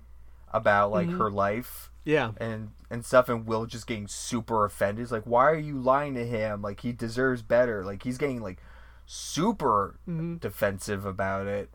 [0.52, 1.18] about like mm-hmm.
[1.18, 2.32] her life yeah.
[2.38, 5.04] and and stuff, and Will just getting super offended.
[5.04, 6.62] It's like, why are you lying to him?
[6.62, 7.84] Like he deserves better.
[7.84, 8.60] Like he's getting like
[9.06, 10.36] super mm-hmm.
[10.36, 11.70] defensive about it.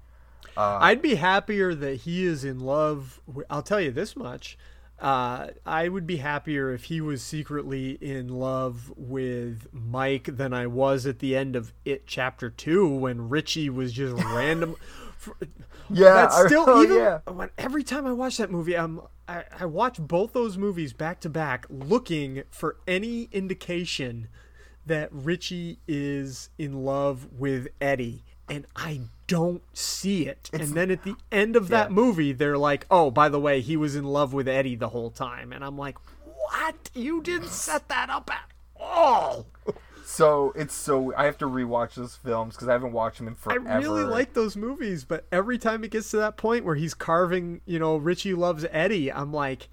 [0.56, 3.20] Uh, I'd be happier that he is in love.
[3.48, 4.58] I'll tell you this much.
[5.00, 10.66] Uh, I would be happier if he was secretly in love with Mike than I
[10.66, 14.74] was at the end of It Chapter 2 when Richie was just random.
[15.90, 17.20] Yeah, That's still oh, even yeah.
[17.26, 21.20] when every time I watch that movie, I'm I, I watch both those movies back
[21.20, 24.28] to back, looking for any indication
[24.86, 30.50] that Richie is in love with Eddie, and I don't see it.
[30.52, 31.94] and then at the end of that Yeah.
[31.94, 35.10] movie, they're like, "Oh, by the way, he was in love with Eddie the whole
[35.10, 36.90] time," and I'm like, "What?
[36.94, 39.46] You didn't set that up at all."
[40.04, 43.34] So it's so I have to rewatch those films because I haven't watched them in
[43.34, 43.68] forever.
[43.68, 46.94] I really like those movies, but every time it gets to that point where he's
[46.94, 49.68] carving, you know, Richie loves Eddie, I'm like,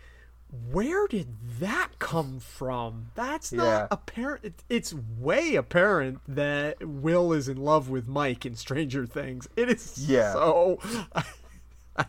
[0.72, 1.28] where did
[1.60, 3.12] that come from?
[3.16, 3.88] That's not Yeah.
[3.92, 4.46] apparent.
[4.46, 9.48] it- It's way apparent that Will is in love with Mike in Stranger Things.
[9.56, 10.34] It is Yeah.
[10.34, 10.80] so.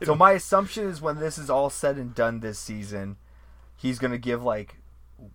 [0.02, 3.16] So my assumption is when this is all said and done this season,
[3.76, 4.78] he's gonna give like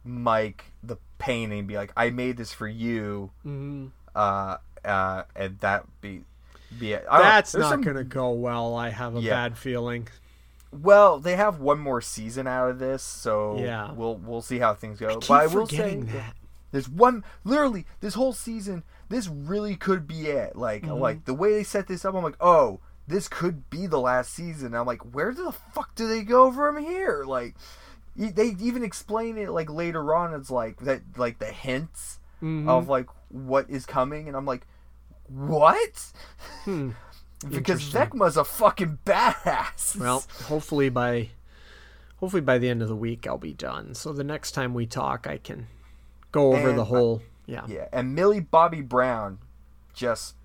[0.04, 3.88] Mike the painting and be like, "I made this for you," Mm-hmm.
[4.14, 6.26] uh, uh, and that be
[6.78, 7.06] be it.
[7.10, 7.32] I don't know.
[7.32, 8.76] That's not some- going to go well.
[8.76, 9.32] I have a Yeah.
[9.32, 10.08] bad feeling.
[10.72, 13.92] Well, they have one more season out of this, so Yeah.
[13.92, 15.20] we'll we'll see how things go.
[15.20, 16.34] Keep but I will say that.
[16.72, 18.84] there's one literally this whole season.
[19.10, 20.56] This really could be it.
[20.56, 20.94] Like Mm-hmm.
[21.00, 24.34] like the way they set this up, I'm like, oh, this could be the last
[24.34, 24.74] season.
[24.74, 27.26] I'm like, where the fuck do they go from here?
[27.28, 27.56] Like,
[28.16, 30.34] they even explain it like later on.
[30.34, 32.70] It's like that like the hints Mm-hmm.
[32.70, 34.66] of like what is coming, and I'm like,
[35.28, 36.12] what?
[36.64, 36.92] Hmm.
[37.50, 37.82] because.
[37.84, 39.96] Vecna's a fucking badass.
[39.98, 41.30] Well, hopefully by
[42.22, 43.94] hopefully by the end of the week I'll be done.
[43.96, 45.68] So the next time we talk, I can
[46.32, 47.22] go over And the whole.
[47.46, 47.66] Yeah.
[47.68, 49.40] Yeah, and Millie Bobby Brown
[49.94, 50.36] just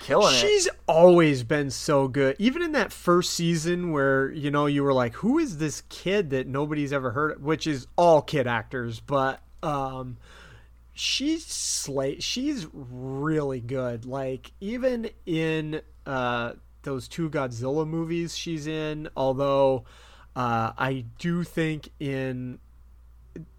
[0.00, 0.38] killing it.
[0.38, 2.36] She's always been so good.
[2.38, 6.30] Even in that first season where, you know, you were like, who is this kid
[6.30, 7.42] that nobody's ever heard of?
[7.42, 10.16] Which is all kid actors, but um
[10.94, 14.06] she's slay she's really good.
[14.06, 19.84] Like even in uh those two Godzilla movies she's in, although
[20.36, 22.58] uh I do think in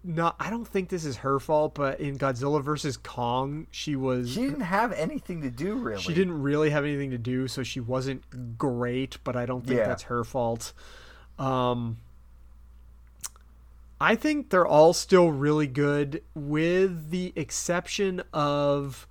[0.04, 4.30] not I don't think this is her fault, but in Godzilla versus Kong, she was
[4.30, 6.00] She didn't have anything to do really.
[6.02, 9.78] she didn't really have anything to do, so she wasn't great, but I don't think
[9.78, 9.86] Yeah.
[9.86, 10.72] that's her fault.
[11.38, 11.96] Um,
[14.00, 19.06] I think they're all still really good, with the exception of.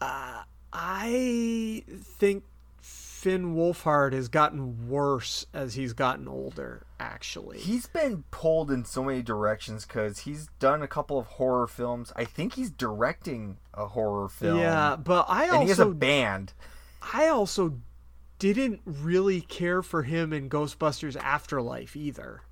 [0.00, 0.42] Uh,
[0.74, 2.42] I think
[2.82, 6.84] Finn Wolfhard has gotten worse as he's gotten older.
[7.00, 11.66] Actually, He's been pulled in so many directions because he's done a couple of horror
[11.66, 12.12] films.
[12.16, 14.58] I think he's directing a horror film.
[14.58, 15.54] yeah, but I also.
[15.54, 16.52] and he has a band.
[17.14, 17.78] I also
[18.38, 22.42] didn't really care for him in Ghostbusters Afterlife either.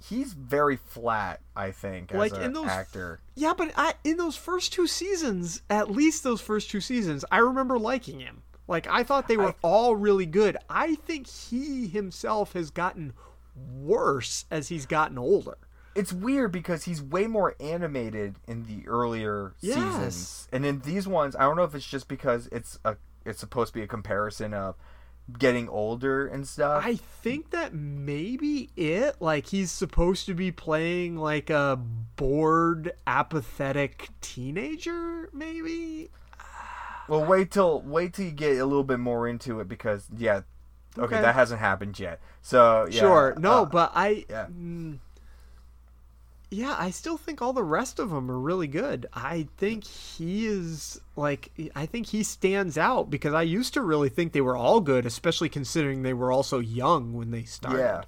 [0.00, 3.20] He's very flat, I think, as Like, an in those- actor.
[3.34, 7.38] Yeah, but I in those first two seasons, at least those first two seasons, I
[7.38, 8.42] remember liking him.
[8.68, 10.56] Like I thought they were I- all really good.
[10.70, 13.12] I think he himself has gotten
[13.56, 15.58] worse as he's gotten older.
[15.94, 19.74] It's weird because he's way more animated in the earlier Yes.
[19.76, 23.40] seasons, and in these ones, I don't know if it's just because it's a it's
[23.40, 24.76] supposed to be a comparison of
[25.36, 26.82] getting older and stuff.
[26.84, 31.78] I think that maybe it like he's supposed to be playing like a
[32.16, 36.10] bored, apathetic teenager, maybe.
[37.08, 40.42] Well, wait till wait till you get a little bit more into it because yeah,
[40.96, 41.20] okay, Okay.
[41.20, 42.20] that hasn't happened yet.
[42.42, 44.46] So yeah, sure, no, uh, but I yeah.
[44.46, 44.98] mm,
[46.50, 49.06] yeah, I still think all the rest of them are really good.
[49.12, 54.08] I think he is like I think he stands out because I used to really
[54.08, 57.78] think they were all good, especially considering they were also young when they started.
[57.80, 58.02] yeah.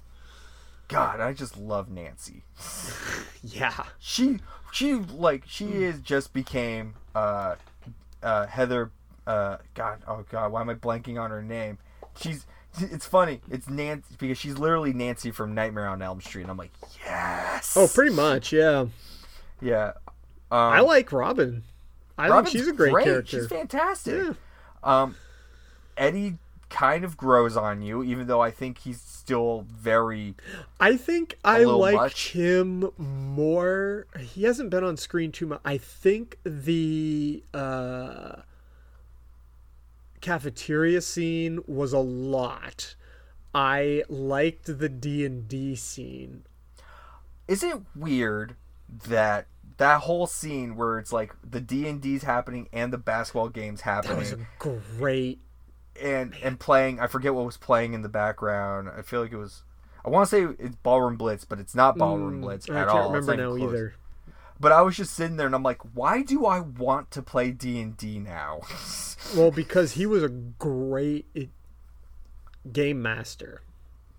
[0.87, 2.43] God, I just love Nancy.
[3.43, 3.85] Yeah.
[3.97, 4.37] She
[4.71, 5.81] she like she Hmm.
[5.83, 7.55] is just became uh
[8.21, 8.91] uh Heather
[9.25, 11.79] uh God oh God why am I blanking on her name?
[12.19, 12.45] She's
[12.79, 13.41] it's funny.
[13.49, 16.43] It's Nancy because she's literally Nancy from Nightmare on Elm Street.
[16.43, 16.71] And I'm like,
[17.05, 17.75] yes.
[17.75, 18.85] Oh, pretty much, yeah.
[19.61, 19.93] yeah.
[20.51, 21.63] Um, I like Robin.
[22.17, 23.39] I Robin's think she's a great, character.
[23.39, 24.13] She's fantastic.
[24.15, 24.33] Yeah.
[24.83, 25.15] Um,
[25.97, 26.37] Eddie
[26.69, 30.35] kind of grows on you, even though I think he's still very.
[30.79, 32.31] I think I liked much.
[32.31, 34.07] him more.
[34.19, 35.61] He hasn't been on screen too much.
[35.63, 38.41] I think the uh,
[40.21, 42.95] cafeteria scene was a lot.
[43.53, 46.45] I liked the D and D scene.
[47.47, 48.55] Is it weird
[49.07, 53.49] that that whole scene where it's like the D and D's happening and the basketball
[53.49, 54.23] games happening.
[54.29, 55.39] That was great.
[56.01, 56.99] and and playing?
[56.99, 58.89] I forget what was playing in the background.
[58.95, 59.63] I feel like it was.
[60.05, 62.87] I want to say it's Ballroom Blitz, but it's not Ballroom Blitz Mm, I at
[62.87, 63.11] can't all.
[63.11, 63.61] Remember now close.
[63.73, 63.93] either.
[64.61, 67.51] But I was just sitting there and I'm like, why do I want to play
[67.51, 68.61] D and D now?
[69.35, 71.25] Well, because he was a great
[72.71, 73.61] game master.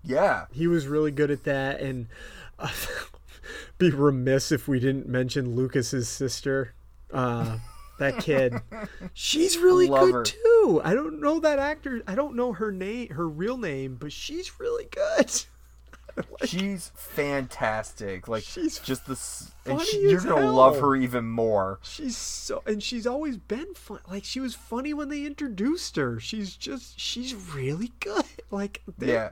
[0.03, 2.07] yeah, He was really good at that, and
[2.57, 2.71] uh,
[3.77, 6.73] be remiss if we didn't mention Lucas's sister.
[7.11, 7.59] Uh,
[7.99, 8.55] that kid,
[9.13, 10.23] she's really Love good her.
[10.23, 10.81] too.
[10.83, 12.01] I don't know that actor.
[12.07, 15.31] I don't know her name, her real name, but she's really good.
[16.45, 18.27] she's fantastic.
[18.27, 21.79] Like She's just this, and she, you're gonna love her even more.
[21.81, 23.99] She's so, and she's always been fun.
[24.09, 26.19] Like she was funny when they introduced her.
[26.19, 28.25] She's just, she's really good.
[28.51, 29.29] Like they, Yeah.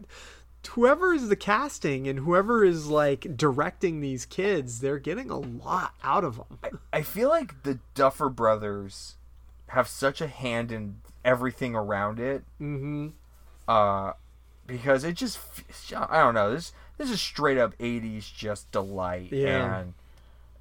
[0.69, 5.93] whoever is the casting and whoever is like directing these kids, they're getting a lot
[6.03, 6.79] out of them.
[6.93, 9.15] I feel like the Duffer Brothers
[9.67, 12.43] have such a hand in everything around it.
[12.59, 13.09] Mm-hmm.
[13.67, 14.13] Uh,
[14.71, 15.39] because it just
[15.95, 16.53] I don't know.
[16.53, 19.79] This this is straight up '80s just delight, Yeah.
[19.79, 19.93] and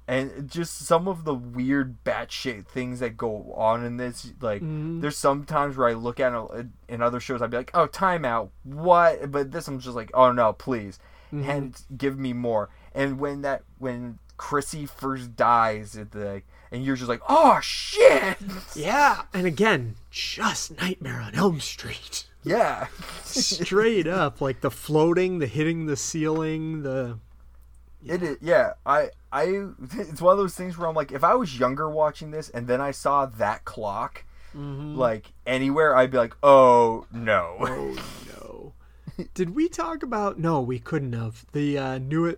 [0.07, 4.33] and just some of the weird batshit things that go on in this.
[4.41, 4.99] Like, Mm-hmm.
[5.01, 7.87] there's some times where I look at it in other shows, I'd be like, "Oh,
[7.87, 10.99] timeout, what?" But this, I'm just like, "Oh no, please,
[11.33, 11.49] Mm-hmm.
[11.49, 16.41] and give me more." And when that when Chrissy first dies at the
[16.71, 18.37] and you're just like, "Oh shit!"
[18.75, 22.25] Yeah, and again, just Nightmare on Elm Street.
[22.43, 22.87] Yeah,
[23.23, 27.17] Straight up, like the floating, the hitting the ceiling, the
[28.05, 28.73] It is, yeah.
[28.85, 32.31] I, I, it's one of those things where I'm like, if I was younger watching
[32.31, 34.23] this and then I saw that clock,
[34.53, 34.95] Mm-hmm.
[34.97, 37.95] like anywhere, I'd be like, oh no.
[38.37, 38.73] no.
[39.33, 40.39] Did we talk about?
[40.39, 42.35] No, we couldn't have the uh, new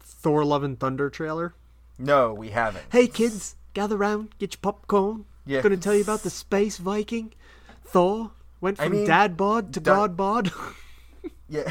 [0.00, 1.54] Thor: Love and Thunder trailer.
[2.00, 2.84] no, we haven't.
[2.90, 5.24] Hey kids, gather round, get your popcorn.
[5.46, 5.60] Yeah.
[5.62, 7.32] Gonna tell you about the space Viking.
[7.84, 8.32] Thor
[8.62, 10.50] went I from mean, dad bod to da- god bod.
[11.48, 11.70] Yeah,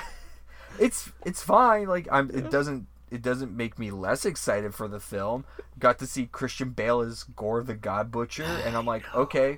[0.80, 1.88] it's it's fine.
[1.88, 5.44] Like I'm, it doesn't it doesn't make me less excited for the film.
[5.80, 9.58] Got to see Christian Bale as Gorr the God Butcher, and I'm like, okay,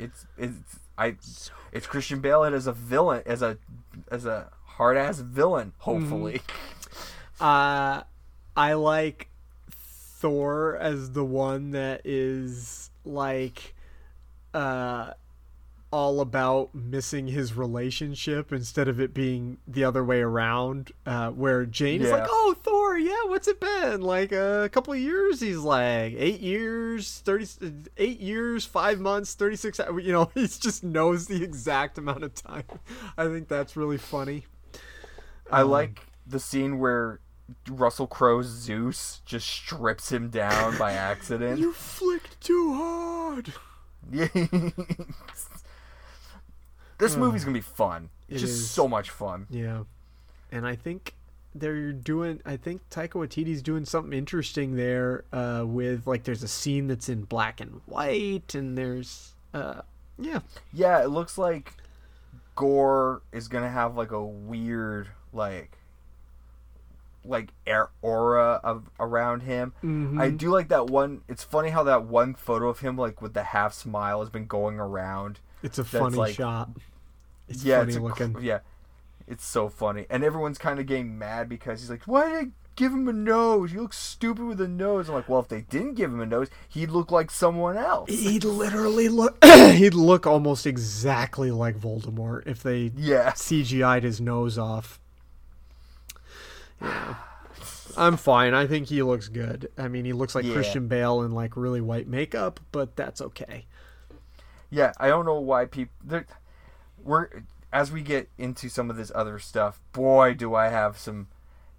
[0.00, 0.56] it's it's
[0.98, 1.16] I,
[1.72, 3.58] it's Christian Bale as a villain, as a
[4.10, 5.72] as a hard ass villain.
[5.78, 6.42] Hopefully,
[7.40, 8.02] Uh,
[8.56, 9.28] I like
[9.70, 13.74] Thor as the one that is like,
[14.52, 15.12] uh,
[15.92, 20.92] all about missing his relationship instead of it being the other way around.
[21.04, 24.00] Uh, where Jane is like, "Oh, Thor, yeah, what's it been?
[24.02, 27.46] Like a couple of years?" He's like, eight years, thirty,
[27.96, 29.78] eight years, five months, thirty six.
[29.78, 32.64] You know, he just knows the exact amount of time.
[33.16, 34.46] I think that's really funny.
[35.50, 37.18] I like the scene where
[37.68, 41.58] Russell Crowe's Zeus just strips him down by accident.
[41.58, 43.52] You flicked too hard.
[44.10, 44.28] Yeah.
[47.00, 48.10] this movie's gonna be fun.
[48.28, 48.70] It's It just is.
[48.70, 49.46] so much fun.
[49.50, 49.82] Yeah,
[50.52, 51.14] and I think
[51.54, 52.40] they're doing.
[52.46, 55.24] I think Taika Waititi's doing something interesting there.
[55.32, 59.80] Uh, with like, there's a scene that's in black and white, and there's, uh,
[60.18, 60.40] yeah,
[60.72, 61.74] Yeah, it looks like
[62.54, 65.76] Gorr is gonna have like a weird like
[67.24, 69.72] like air aura of around him.
[69.84, 70.20] Mm-hmm.
[70.20, 71.20] I do like that one.
[71.28, 74.46] It's funny how that one photo of him like with the half smile has been
[74.46, 75.38] going around.
[75.62, 76.70] It's a funny like- shot.
[77.48, 78.36] It's yeah, funny it's a, looking.
[78.40, 78.60] yeah,
[79.26, 82.50] it's so funny, and everyone's kind of getting mad because he's like, "Why did I
[82.76, 83.72] give him a nose?
[83.72, 86.26] He looks stupid with a nose." I'm like, "Well, if they didn't give him a
[86.26, 89.42] nose, he'd look like someone else." He'd literally look.
[89.44, 95.00] he'd look almost exactly like Voldemort if they Yeah, CGI'd his nose off.
[96.80, 97.14] Yeah.
[97.96, 98.54] I'm fine.
[98.54, 99.70] I think he looks good.
[99.76, 100.52] I mean, he looks like Yeah.
[100.54, 103.66] Christian Bale in like really white makeup, but that's okay.
[104.70, 104.92] Yeah.
[104.98, 105.94] I don't know why people.
[107.02, 107.28] We're
[107.72, 109.80] as we get into some of this other stuff.
[109.92, 111.28] Boy, do I have some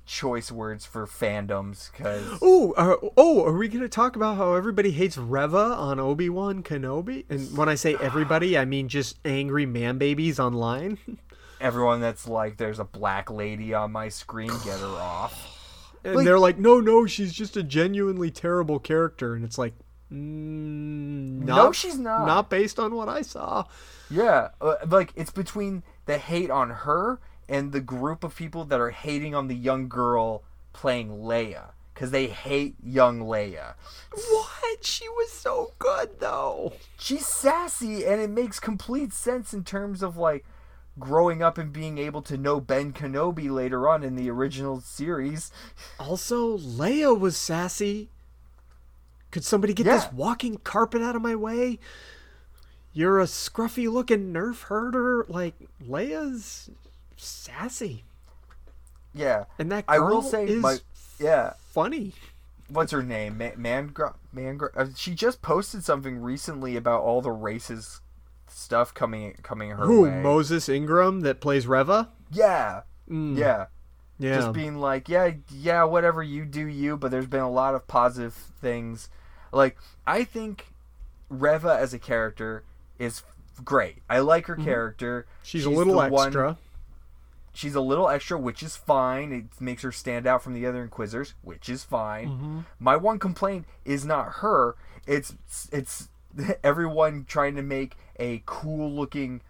[0.06, 4.56] choice words for fandoms because Oh, uh, oh, are we going to talk about how
[4.56, 7.26] everybody hates Reva on Obi Wan Kenobi?
[7.30, 10.98] And when I say everybody, I mean just angry man babies online.
[11.62, 15.60] everyone that's like, "There's a black lady on my screen, get her off."
[16.04, 19.36] And Like- they're like, no, no, she's just a genuinely terrible character.
[19.36, 19.76] And it's like,
[20.12, 22.26] mm, not, No, she's not.
[22.26, 23.66] Not based on what I saw.
[24.10, 28.80] Yeah, uh, like it's between the hate on her and the group of people that
[28.80, 30.44] are hating on the young girl
[30.74, 33.76] playing Leia because they hate young Leia.
[34.12, 34.84] What?
[34.84, 36.74] She was so good, though.
[36.98, 40.44] She's sassy, and it makes complete sense in terms of like
[41.00, 45.52] growing up and being able to know Ben Kenobi later on in the original series.
[46.00, 48.10] Also, Leia was sassy.
[49.32, 49.96] Could somebody get Yeah.
[49.98, 51.80] this walking carpet out of my way?
[52.94, 55.26] You're a scruffy looking nerf herder.
[55.30, 55.56] Like,
[55.86, 56.70] Leia's
[57.16, 58.04] sassy.
[59.14, 60.78] Yeah, And that I girl will say is my
[61.20, 61.54] yeah.
[61.72, 62.14] funny.
[62.70, 63.38] what's her name?
[63.38, 64.70] Man, Mangra, Mangra.
[64.76, 68.00] Uh, she just posted something recently about all the races
[68.48, 70.04] stuff coming coming her Who?
[70.04, 70.22] way.
[70.22, 72.10] Moses Ingram that plays Reva?
[72.32, 73.66] yeah, yeah.
[74.18, 74.36] Yeah.
[74.36, 76.96] Just being like, yeah, yeah, whatever you do, you.
[76.96, 79.10] But there's been a lot of positive things.
[79.52, 80.68] Like I think
[81.30, 82.64] Reva as a character
[83.00, 83.24] is
[83.64, 83.98] great.
[84.10, 85.22] I like her character.
[85.22, 85.40] Mm-hmm.
[85.44, 86.58] She's, a little the one- extra.
[87.54, 89.32] she's a little extra, which is fine.
[89.32, 92.28] It makes her stand out from the other Inquisitors, which is fine.
[92.30, 92.60] Mm-hmm.
[92.80, 94.76] My one complaint is not her.
[95.08, 95.34] It's
[95.72, 96.10] it's
[96.64, 99.42] everyone trying to make a cool looking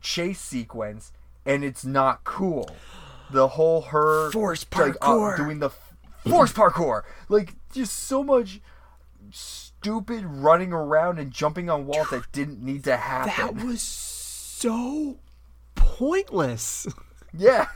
[0.00, 1.12] chase sequence,
[1.44, 2.70] and it's not cool.
[3.30, 5.70] The whole her Force parkour like, uh, doing the
[6.28, 8.60] force parkour, like just so much
[9.32, 13.32] stupid running around and jumping on walls that didn't need to happen.
[13.36, 15.18] That was so
[15.74, 16.86] pointless.
[17.32, 17.68] Yeah.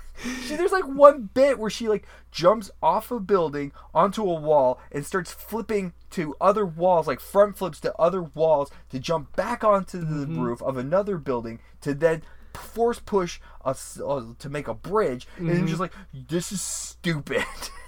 [0.47, 4.81] She, there's like one bit where she like jumps off a building onto a wall
[4.91, 9.63] and starts flipping to other walls, like front flips to other walls to jump back
[9.63, 14.75] onto the roof of another building to then force push us uh, to make a
[14.75, 15.27] bridge.
[15.37, 17.45] And I'm just like, this is stupid.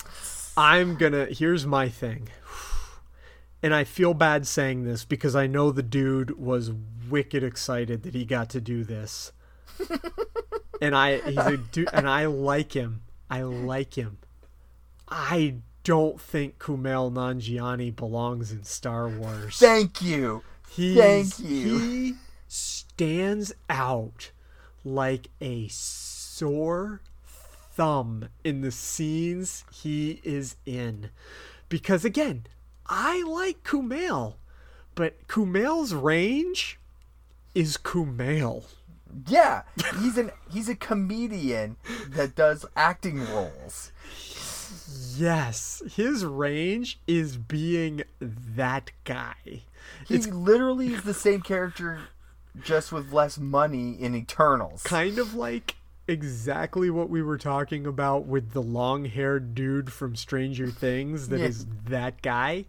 [0.57, 1.27] I'm gonna.
[1.27, 2.29] Here's my thing,
[3.63, 6.73] and I feel bad saying this because I know the dude was
[7.09, 9.33] wicked excited that he got to do this,
[10.81, 13.03] and I he's a dude, and I like him.
[13.31, 14.19] I like him.
[15.09, 19.57] I don't think Kumail Nanjiani belongs in Star Wars.
[19.59, 20.43] Thank you.
[20.69, 21.79] He's, Thank you.
[21.79, 22.15] He
[22.49, 24.31] stands out
[24.85, 27.01] like a sore
[27.77, 31.11] thumb in the scenes he is in.
[31.69, 32.47] Because again,
[32.89, 34.35] I like Kumail,
[34.95, 36.79] but Kumail's range
[37.55, 38.65] is Kumail.
[39.27, 39.63] Yeah,
[40.01, 41.77] he's an he's a comedian
[42.11, 43.93] that does acting roles.
[45.17, 49.63] Yes, his range is being that guy.
[50.07, 52.01] He literally is the same character,
[52.63, 54.83] just with less money in Eternals.
[54.83, 55.77] kind of like
[56.09, 61.65] exactly what we were talking about with the long-haired dude from Stranger Things that is
[61.69, 61.91] Yeah.
[61.91, 62.67] that guy.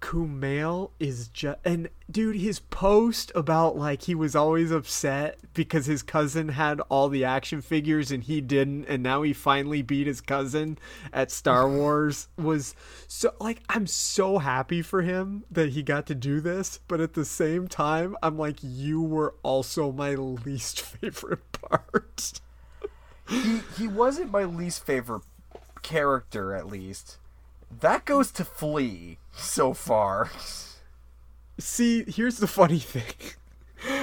[0.00, 6.02] Kumail is just and dude his post about like he was always upset because his
[6.02, 10.20] cousin had all the action figures and he didn't and now he finally beat his
[10.20, 10.76] cousin
[11.10, 12.74] at Star Wars was
[13.08, 17.14] so like I'm so happy for him that he got to do this but at
[17.14, 22.42] the same time I'm like you were also my least favorite part.
[23.28, 25.22] He he wasn't my least favorite
[25.82, 27.18] character, at least.
[27.80, 30.30] That goes to Flea so far.
[31.58, 33.32] See, here's the funny thing.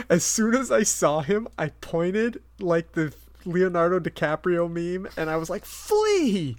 [0.10, 3.14] As soon as I saw him, I pointed like the
[3.46, 6.56] Leonardo DiCaprio meme and I was like, Flea!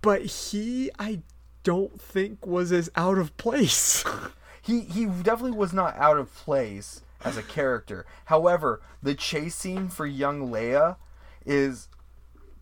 [0.00, 1.20] but he, I
[1.64, 4.04] don't think was as out of place.
[4.64, 8.04] He he definitely was not out of place as a character.
[8.26, 10.96] However, the chase scene for young Leia
[11.46, 11.88] is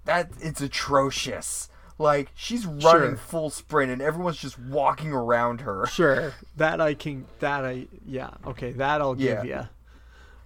[0.04, 1.68] that it's atrocious.
[1.98, 3.16] Like she's running Sure.
[3.16, 5.86] full sprint and everyone's just walking around her.
[5.86, 6.32] sure.
[6.56, 9.62] That I can, that I, yeah, okay, that I'll give Yeah.
[9.62, 9.68] you.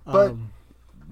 [0.04, 0.50] But Um,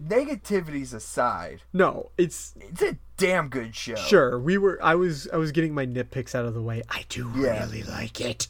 [0.08, 3.94] negativities aside, No, it's, it's a damn good show.
[3.96, 6.82] sure, we were, I was, I was getting my nitpicks out of the way.
[6.88, 7.64] I do Yeah.
[7.64, 8.48] really like it.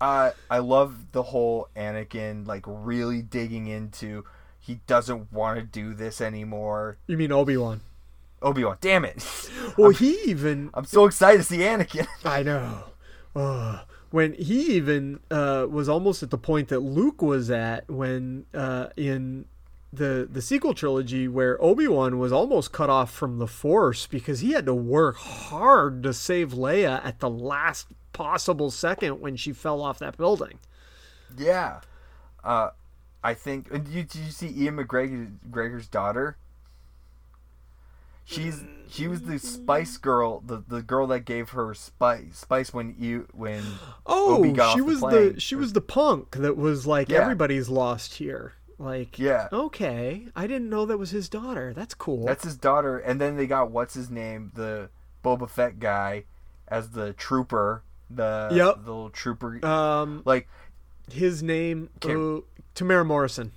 [0.00, 4.24] Uh, I love the whole Anakin like really digging into
[4.58, 6.98] he doesn't want to do this anymore.
[7.06, 7.80] You mean Obi-Wan?
[8.42, 9.26] Obi Wan, damn it!
[9.76, 12.06] Well, he even I'm so excited to see Anakin.
[12.24, 12.84] I know.
[13.34, 13.80] Ugh.
[14.10, 18.88] when he even uh, was almost at the point that Luke was at when uh,
[18.96, 19.46] in
[19.92, 24.52] the the sequel trilogy where Obi-Wan was almost cut off from the Force because he
[24.52, 29.80] had to work hard to save Leia at the last possible second when she fell
[29.80, 30.58] off that building.
[31.38, 31.80] yeah,
[32.44, 32.70] uh,
[33.24, 33.70] I think.
[33.70, 36.36] Did you, did you see Ewan McGregor, McGregor's daughter?
[38.24, 42.94] She's she was the Spice Girl, the, the girl that gave her spice spice when
[42.98, 43.62] you when
[44.06, 45.34] Oh, she the was plane.
[45.34, 47.20] the she was the punk that was like Yeah.
[47.22, 48.52] everybody's lost here.
[48.78, 49.48] Like Yeah.
[49.52, 51.72] okay, I didn't know that was his daughter.
[51.74, 52.24] That's cool.
[52.26, 54.90] That's his daughter, and then they got what's his name, the
[55.24, 56.24] Boba Fett guy,
[56.68, 58.84] as the trooper, the Yep.
[58.84, 59.64] the little trooper.
[59.66, 60.48] um like,
[61.10, 62.40] his name uh,
[62.76, 63.50] Temuera Morrison.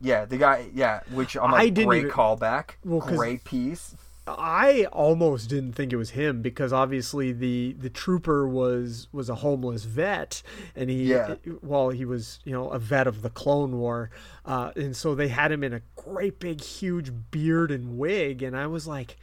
[0.00, 3.94] yeah, the guy, yeah, which I'm I didn't great even- callback, Well, great piece.
[4.26, 9.36] I almost didn't think it was him because obviously the the trooper was was a
[9.36, 10.42] homeless vet
[10.74, 11.36] and he Yeah.
[11.62, 14.10] well he was you know a vet of the Clone War
[14.44, 18.56] uh, and so they had him in a great big huge beard and wig and
[18.56, 19.16] I was like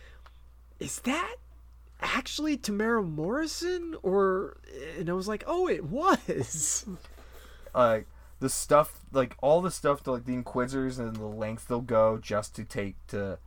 [0.80, 1.36] is that
[2.02, 3.96] actually Temuera Morrison?
[4.04, 4.58] Or
[4.98, 6.86] and I was like, oh, it was.
[7.76, 8.06] like
[8.40, 12.18] the stuff like all the stuff to like the inquisitors and the lengths they'll go
[12.22, 13.40] just to take to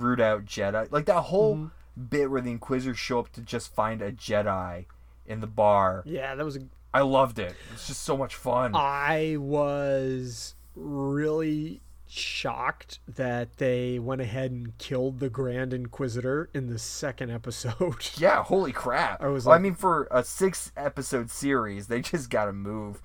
[0.00, 2.02] root out jedi like that whole Mm-hmm.
[2.10, 4.86] bit where the inquisitors show up to just find a jedi
[5.26, 6.56] in the bar Yeah, that was.
[6.56, 6.60] A,
[6.94, 14.20] i loved it it's just so much fun I was really shocked that they went
[14.22, 18.08] ahead and killed the Grand Inquisitor in the second episode.
[18.16, 22.30] yeah holy crap I was Well, i mean for a six episode series they just
[22.30, 23.02] gotta move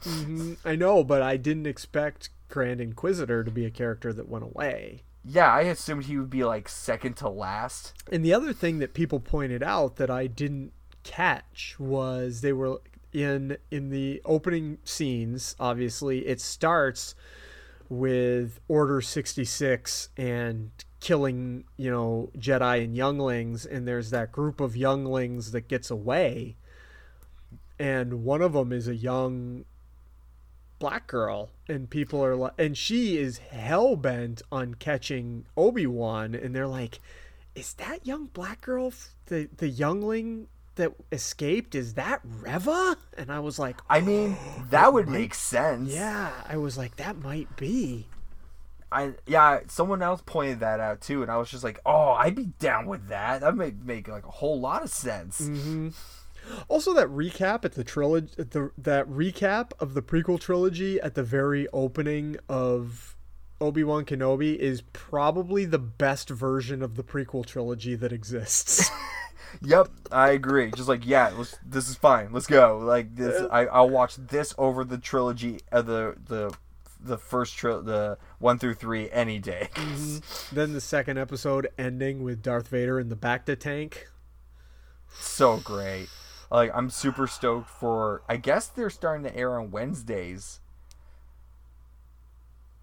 [0.63, 5.01] I know, but I didn't expect Grand Inquisitor to be a character that went away.
[5.23, 8.93] Yeah i assumed he would be like second to last And the other thing that
[8.93, 12.79] people pointed out that I didn't catch was they were
[13.11, 15.55] in in the opening scenes.
[15.59, 17.15] Obviously, it starts
[17.89, 24.59] with Order sixty six and killing you know Jedi and younglings, and there's that group
[24.59, 26.55] of younglings that gets away,
[27.79, 29.65] and one of them is a young
[30.83, 36.67] black girl and people are like and she is hell-bent on catching obi-wan and they're
[36.67, 36.99] like
[37.55, 38.91] is that young black girl
[39.27, 44.35] the the youngling that escaped is that reva and i was like i mean
[44.71, 48.05] that would make sense yeah i was like that might be
[48.91, 52.35] I yeah, someone else pointed that out too, and I was just like, oh, I'd
[52.35, 53.41] be down with that.
[53.41, 55.41] That might make like a whole lot of sense.
[55.41, 55.89] Mm-hmm.
[56.67, 61.23] Also that recap at the trilogy the that recap of the prequel trilogy at the
[61.23, 63.15] very opening of
[63.61, 68.89] obi-wan kenobi is probably the best version of the prequel trilogy that exists
[69.61, 70.71] Yep, I agree.
[70.71, 71.31] Just like yeah,
[71.63, 72.31] this is fine.
[72.31, 72.79] Let's go.
[72.79, 76.55] Like this, I I'll watch this over the trilogy of the the
[76.99, 79.69] the first tri- the one through three any day.
[79.83, 80.55] Mm-hmm.
[80.55, 84.07] Then the second episode ending with Darth Vader in the Bacta tank.
[85.19, 86.09] so great.
[86.51, 88.21] Like I'm super stoked for.
[88.29, 90.59] I guess they're starting to air on Wednesdays.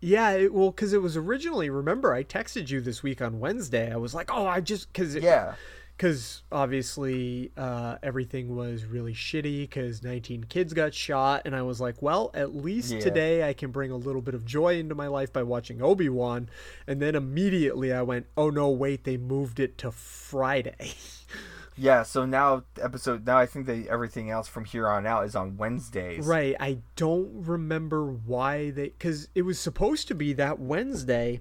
[0.02, 1.68] Yeah, it, well, because it was originally.
[1.68, 3.92] Remember, I texted you this week on Wednesday.
[3.92, 5.54] I was like, "Oh, I just because Yeah.
[5.94, 11.78] because obviously uh, everything was really shitty because 19 kids got shot, and I was
[11.82, 13.00] like, well, at least Yeah.
[13.00, 16.08] today I can bring a little bit of joy into my life by watching Obi
[16.08, 16.48] Wan,
[16.86, 20.92] and then immediately I went, oh no, wait, they moved it to Friday.
[21.76, 22.02] Yeah.
[22.02, 25.56] So now episode now I think that everything else from here on out is on
[25.56, 26.26] Wednesdays.
[26.26, 26.54] Right.
[26.60, 31.40] I don't remember why they because it was supposed to be that Wednesday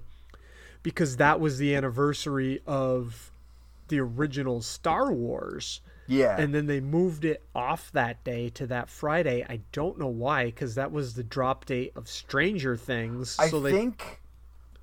[0.82, 3.30] because that was the anniversary of
[3.88, 5.80] the original Star Wars.
[6.06, 6.36] Yeah.
[6.40, 9.44] And then they moved it off that day to that Friday.
[9.48, 13.36] I don't know why because that was the drop date of Stranger Things.
[13.38, 14.20] I so they think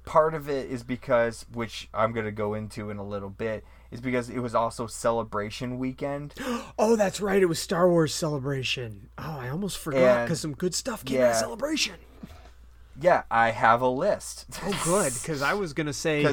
[0.06, 4.02] part of it is because, which I'm gonna go into in a little bit, is
[4.02, 6.34] because it was also celebration weekend.
[6.80, 7.42] Oh, that's right.
[7.42, 9.10] It was Star Wars Celebration.
[9.18, 11.36] Oh, I almost forgot because some good stuff came out of.
[11.38, 11.96] Celebration.
[13.02, 14.46] yeah, I have a list.
[14.64, 15.14] Oh, good.
[15.14, 16.28] Because I was gonna say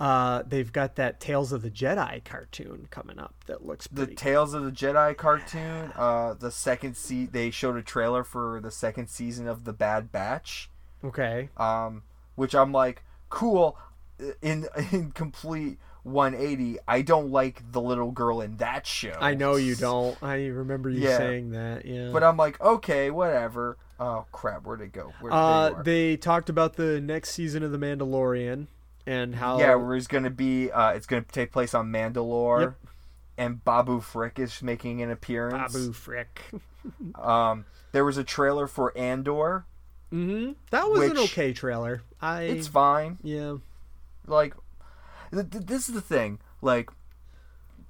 [0.00, 4.06] uh, they've got that Tales of the Jedi cartoon coming up that looks the.
[4.08, 5.92] Tales of the Jedi cartoon.
[5.96, 10.10] Uh, the second se- they showed a trailer for the second season of the Bad
[10.12, 10.68] Batch.
[11.04, 11.48] okay.
[11.56, 12.02] Um,
[12.34, 13.78] which I'm like, cool.
[14.42, 19.16] In in complete 180, I don't like the little girl in that show.
[19.20, 20.16] I know you don't.
[20.22, 21.18] I remember you Yeah.
[21.18, 21.84] saying that.
[21.84, 22.10] Yeah.
[22.12, 23.76] But I'm like, okay, whatever.
[23.98, 25.12] Oh crap, where'd it go?
[25.20, 25.82] Where, there you uh, are.
[25.82, 28.66] they talked about the next season of The Mandalorian
[29.06, 29.58] and how.
[29.58, 30.70] Yeah, where it's gonna be.
[30.70, 32.74] Uh, it's gonna take place on Mandalore, Yep.
[33.38, 35.72] and Babu Frick is making an appearance.
[35.72, 36.40] Babu Frick.
[37.16, 39.64] Um, there was a trailer for Andor.
[40.12, 40.52] Mm-hmm.
[40.70, 42.02] That was an okay trailer.
[42.20, 42.42] I.
[42.44, 43.18] It's fine.
[43.24, 43.56] Yeah.
[44.24, 44.54] Like,
[45.32, 46.38] th- th- this is the thing.
[46.62, 46.90] Like,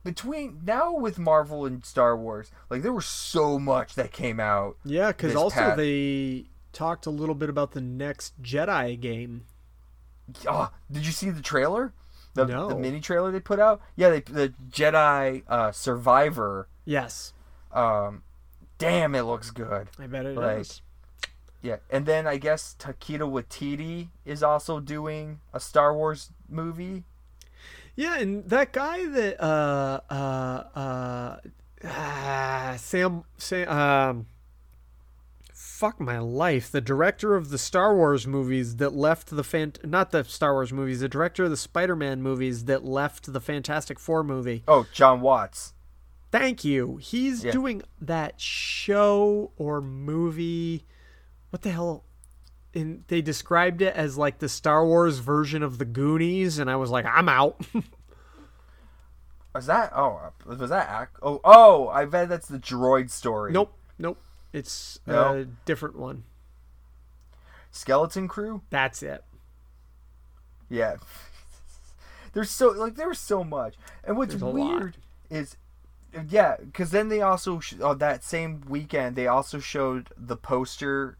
[0.04, 4.76] between now with Marvel and Star Wars, like there was so much that came out.
[4.84, 9.46] Yeah, because also pat- they talked a little bit about the next Jedi game.
[10.48, 11.92] Oh, did you see the trailer?
[12.34, 12.68] The, No.
[12.68, 13.80] the mini trailer they put out.
[13.96, 16.68] Yeah, they, the Jedi uh, Survivor.
[16.84, 17.32] Yes.
[17.72, 18.22] Um,
[18.78, 19.88] damn, it looks good.
[19.98, 20.36] I bet it is.
[20.36, 20.66] Like,
[21.62, 27.04] Yeah, and then I guess Taika Waititi is also doing a Star Wars movie.
[27.96, 31.36] Yeah, and that guy that uh uh uh
[31.84, 34.26] ah, Sam Sam um
[35.52, 40.10] fuck my life, the director of the Star Wars movies that left the fan not
[40.10, 44.22] the Star Wars movies, the director of the Spider-Man movies that left the Fantastic 4
[44.24, 44.62] movie.
[44.66, 45.74] Oh, Jon Watts.
[46.32, 46.96] Thank you.
[46.96, 47.52] He's Yeah.
[47.52, 50.86] doing that show or movie.
[51.50, 52.04] What the hell?
[52.76, 56.76] And they described it as like the Star Wars version of the Goonies, and I
[56.76, 57.58] was like, I'm out.
[59.54, 59.90] Was that?
[59.96, 60.86] Oh, uh, was that?
[61.02, 61.88] Ac- Oh, oh!
[61.88, 63.52] I bet that's the droid story.
[63.52, 64.18] Nope, nope.
[64.52, 65.32] It's No?
[65.34, 66.24] a different one.
[67.70, 68.60] Skeleton Crew.
[68.68, 69.24] That's it.
[70.68, 70.96] Yeah.
[72.34, 74.52] There's so like there was so much, and what's a lot.
[74.54, 74.96] weird
[75.30, 75.56] is,
[76.28, 81.16] yeah, because then they also sh- oh, that same weekend they also showed the poster,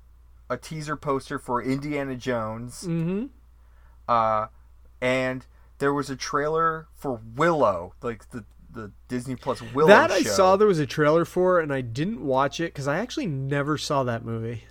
[0.48, 2.84] a teaser poster for Indiana Jones.
[2.86, 3.26] Mm-hmm.
[4.08, 4.46] Uh,
[5.00, 5.46] and
[5.78, 10.56] there was a trailer for Willow, like the the Disney Plus Willow That I saw
[10.56, 14.04] there was a trailer for, and I didn't watch it because I actually never saw
[14.04, 14.64] that movie.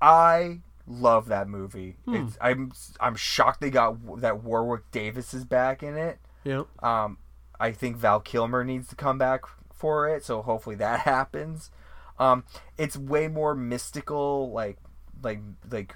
[0.00, 1.96] I love that movie.
[2.06, 2.14] Hmm.
[2.14, 6.18] It's I'm I'm shocked they got that Warwick Davis is back in it.
[6.44, 6.64] Yeah.
[6.82, 7.18] Um,
[7.60, 9.42] I think Val Kilmer needs to come back
[9.72, 11.70] for it, so hopefully that happens.
[12.18, 12.44] Um,
[12.76, 14.78] it's way more mystical, like
[15.22, 15.40] like
[15.70, 15.94] like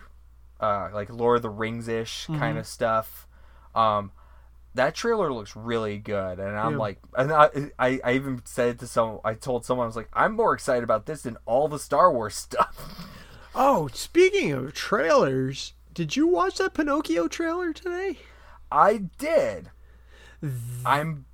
[0.60, 3.26] uh like Lord of the Rings ish kind of stuff.
[3.74, 4.12] Um,
[4.74, 6.78] that trailer looks really good, and I'm Yeah.
[6.78, 10.08] like, and I, I I even said to some, I told someone I was like,
[10.14, 12.90] I'm more excited about this than all the Star Wars stuff.
[13.54, 18.18] Oh, speaking of trailers, did you watch that Pinocchio trailer today?
[18.70, 19.70] I did.
[20.84, 21.26] I'm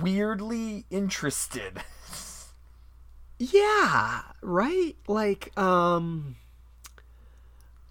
[0.00, 1.82] weirdly interested.
[3.38, 4.96] Yeah, right?
[5.08, 6.36] Like, um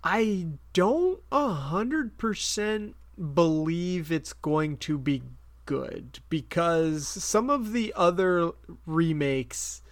[0.04, 2.96] I don't a hundred percent
[3.34, 5.22] believe it's going to be
[5.66, 8.52] good because some of the other
[8.86, 9.84] remakes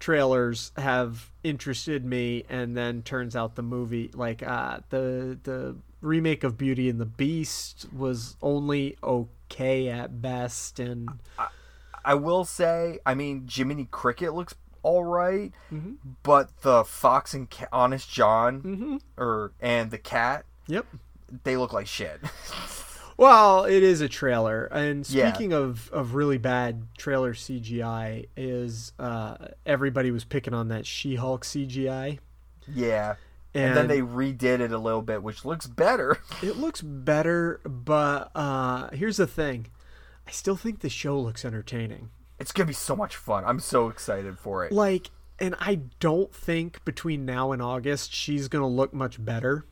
[0.00, 6.44] trailers have interested me and then turns out the movie like uh the the remake
[6.44, 11.10] of Beauty and the Beast was only okay at best and
[12.04, 15.94] I will say, I mean, Jiminy Cricket looks all right, Mm-hmm.
[16.22, 20.86] but the Fox and Ca- Honest John, or and the cat, yep
[21.44, 22.20] they look like shit.
[23.18, 25.28] Well, it is a trailer, and Yeah.
[25.32, 31.44] speaking of, of really bad trailer CGI, is uh, everybody was picking on that She-Hulk
[31.44, 32.20] CGI,
[32.72, 33.16] yeah,
[33.54, 36.18] and, and, then they redid it a little bit, which looks better.
[36.44, 37.60] it looks better.
[37.64, 39.66] But uh, here's the thing,
[40.24, 42.10] I still think the show looks entertaining.
[42.38, 43.44] It's gonna be so much fun.
[43.44, 44.72] I'm so excited for it.
[44.72, 49.66] Like, and I don't think between now and August she's gonna look much better.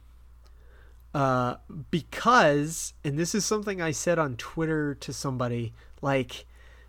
[1.15, 1.57] Uh,
[1.91, 6.45] because, and this is something I said on Twitter to somebody, like,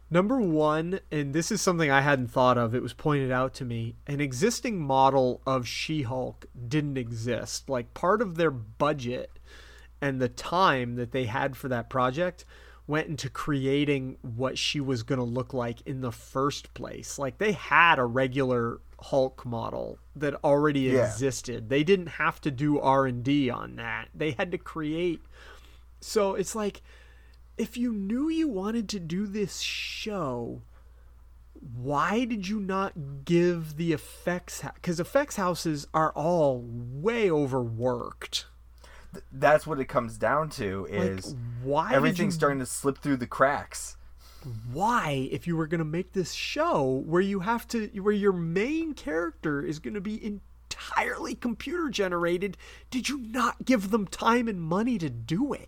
[0.09, 3.65] number one, and this is something I hadn't thought of, it was pointed out to
[3.65, 7.69] me, an existing model of She Hulk didn't exist.
[7.69, 9.39] Like, part of their budget
[10.01, 12.43] and the time that they had for that project
[12.87, 17.19] went into creating what she was going to look like in the first place.
[17.19, 21.05] Like they had a regular Hulk model that already Yeah.
[21.05, 21.69] existed.
[21.69, 24.07] They didn't have to do R&D on that.
[24.15, 25.21] They had to create
[25.99, 26.81] So it's like
[27.57, 30.61] if you knew you wanted to do this show,
[31.59, 38.45] why did you not give the effects cuz effects houses are all way overworked.
[39.31, 43.17] That's what it comes down to Like, is why everything's you- starting to slip through
[43.17, 43.95] the cracks.
[44.71, 48.31] why if you were going to make this show where you have to where your
[48.33, 52.55] main character is going to be entirely computer generated
[52.91, 55.67] did you not give them time and money to do it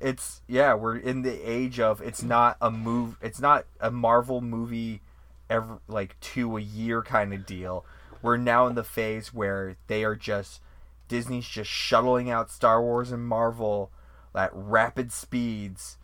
[0.00, 4.40] It's yeah, we're in the age of it's not a move, it's not a Marvel
[4.40, 5.02] movie,
[5.50, 7.84] ever like two a year kind of deal.
[8.22, 10.62] We're now in the phase where they are just
[11.10, 13.90] Disney's just shuttling out Star Wars and Marvel
[14.34, 15.98] at rapid speeds,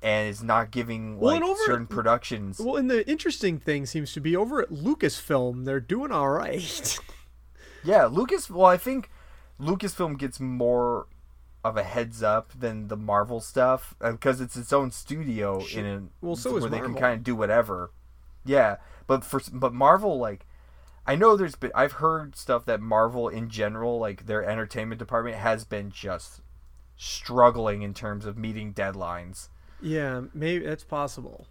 [0.00, 2.58] and is not giving like certain productions.
[2.58, 6.98] well and the interesting thing seems to be over at lucasfilm they're doing all right
[7.84, 8.50] Yeah, Lucas.
[8.50, 9.10] Well, I think
[9.60, 11.06] Lucasfilm gets more
[11.62, 15.84] of a heads up than the Marvel stuff uh, because it's its own studio in
[15.84, 16.94] an, Well, so is where they Marvel.
[16.94, 17.92] can kind of do whatever.
[18.44, 18.76] Yeah,
[19.06, 20.45] but for but Marvel like.
[21.06, 25.36] I know there's been I've heard stuff that Marvel in general, like their entertainment department,
[25.36, 26.40] has been just
[26.96, 29.48] struggling in terms of meeting deadlines.
[29.80, 31.46] yeah maybe that's possible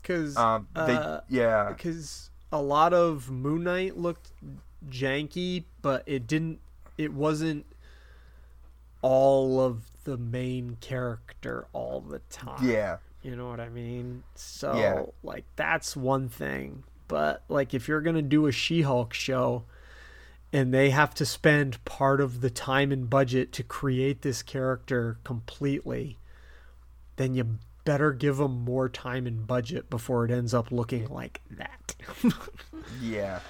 [0.00, 4.30] because Um, they uh, yeah because a lot of Moon Knight looked
[4.88, 6.60] janky, but it didn't.
[6.96, 7.66] It wasn't
[9.02, 12.64] all of the main character all the time.
[12.66, 14.22] yeah you know what I mean.
[14.36, 15.02] So Yeah.
[15.24, 19.64] like that's one thing, but like if you're gonna do a She-Hulk show.
[20.52, 25.18] And they have to spend part of the time and budget to create this character
[25.24, 26.18] completely,
[27.16, 31.40] then you better give them more time and budget before it ends up looking like
[31.50, 31.94] that.
[33.02, 33.40] Yeah.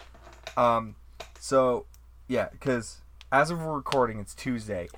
[0.57, 0.97] Um.
[1.39, 1.85] So,
[2.27, 4.89] yeah, because as of recording, it's Tuesday.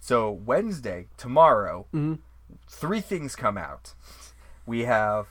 [0.00, 1.86] So Wednesday, tomorrow,
[2.68, 3.94] three things come out.
[4.66, 5.28] We have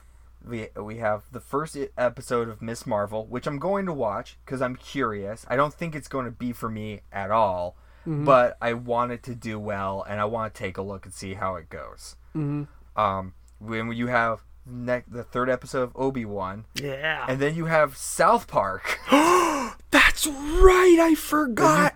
[0.47, 4.61] we we have the first episode of Miss Marvel, which I'm going to watch because
[4.61, 5.45] I'm curious.
[5.47, 7.75] I don't think it's going to be for me at all,
[8.05, 11.13] but I want it to do well, and I want to take a look and
[11.13, 12.15] see how it goes.
[12.35, 12.67] Mhm.
[12.95, 17.25] Um, when you have ne- the third episode of Obi Wan, Yeah.
[17.27, 18.99] and then you have South Park,
[19.91, 20.97] That's right.
[21.01, 21.95] I forgot.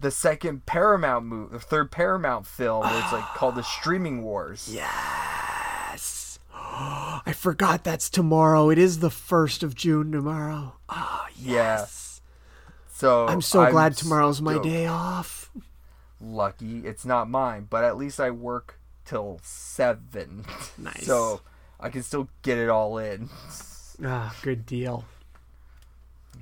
[0.00, 4.68] the second Paramount movie, the third Paramount film, where it's like called the Streaming Wars.
[4.72, 4.88] Yes.
[7.26, 8.70] I forgot that's tomorrow.
[8.70, 10.74] It is the first of June tomorrow.
[10.88, 11.52] Oh Yeah.
[11.52, 12.20] yes.
[12.92, 15.50] So I'm so glad tomorrow's my day off.
[16.20, 20.44] lucky it's not mine but at least i work till seven
[20.76, 21.06] Nice.
[21.06, 21.40] so
[21.80, 23.30] i can still get it all in
[24.04, 25.06] Ah, good deal.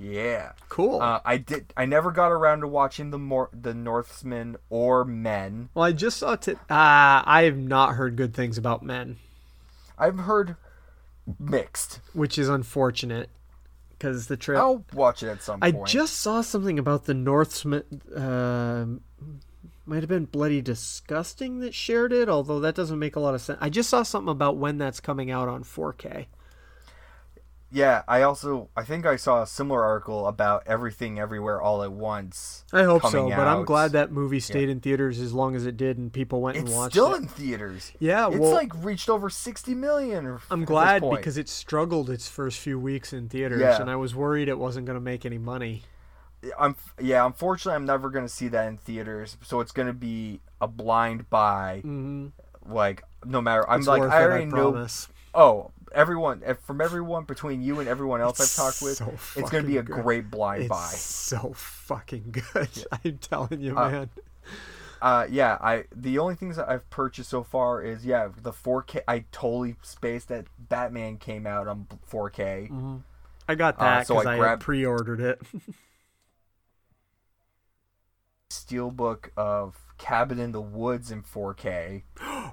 [0.01, 1.01] yeah Cool.
[1.01, 5.69] uh, i did i never got around to watching the more the northman or men
[5.75, 6.49] well, I just saw it.
[6.49, 9.19] Uh, I have not heard good things about men,
[9.97, 10.57] i've heard
[11.39, 13.31] mixed which is unfortunate
[13.91, 14.63] because the trailer.
[14.63, 17.83] i'll watch it at some I point just saw something about the Northman.
[18.15, 18.87] Uh,
[19.89, 23.41] might have been Bloody Disgusting that shared it, although that doesn't make a lot of
[23.41, 23.59] sense.
[23.61, 26.27] I just saw something about when that's coming out on 4K.
[27.71, 31.93] Yeah i also i think i saw a similar article about everything everywhere all at
[31.93, 35.65] once I hope so, but I'm glad that movie stayed in theaters as long as
[35.67, 36.99] it did, and people went it's and watched it.
[36.99, 37.23] Still it.
[37.23, 41.49] in theaters Yeah, it's well- like reached over 60 million or- I'm glad because it
[41.49, 43.81] struggled its first few weeks in theaters, Yeah.
[43.81, 45.83] and I was worried it wasn't going to make any money.
[46.59, 47.27] I'm yeah.
[47.27, 51.79] Unfortunately, I'm never gonna see that in theaters, so it's gonna be a blind buy.
[51.85, 52.29] Mm-hmm.
[52.73, 54.87] Like no matter, I'm It's like I it, already I know.
[55.35, 59.51] Oh, everyone from everyone between you and everyone else It's I've talked with, so it's
[59.51, 60.03] gonna be a good.
[60.03, 60.87] great blind It's buy.
[60.95, 62.69] so fucking good.
[63.05, 64.11] I'm telling you, Uh, man.
[65.01, 65.57] Uh, yeah.
[65.61, 69.01] I the only things that I've purchased so far is yeah the 4K.
[69.07, 73.01] I totally spaced that Batman came out on 4K.
[73.49, 75.41] I got uh, that so because I I, had grabbed- pre-ordered it.
[78.51, 82.03] Steelbook of Cabin in the Woods in 4K.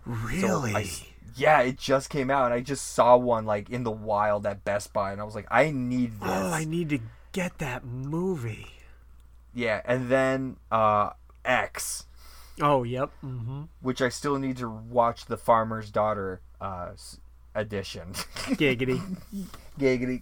[0.05, 0.73] really?
[0.75, 1.03] I s-
[1.35, 4.63] yeah, it just came out, and I just saw one like in the wild at
[4.63, 6.29] Best Buy, and I was like, I need this.
[6.29, 6.99] oh, I need to
[7.31, 8.67] get that movie.
[9.53, 11.11] Yeah, and then uh,
[11.43, 12.05] X,
[12.61, 13.11] Oh, yep.
[13.23, 13.63] Mm-hmm.
[13.81, 16.91] which I still need to watch the Farmer's Daughter uh,
[17.53, 18.13] edition.
[18.13, 19.01] Giggity.
[19.79, 20.21] Giggity.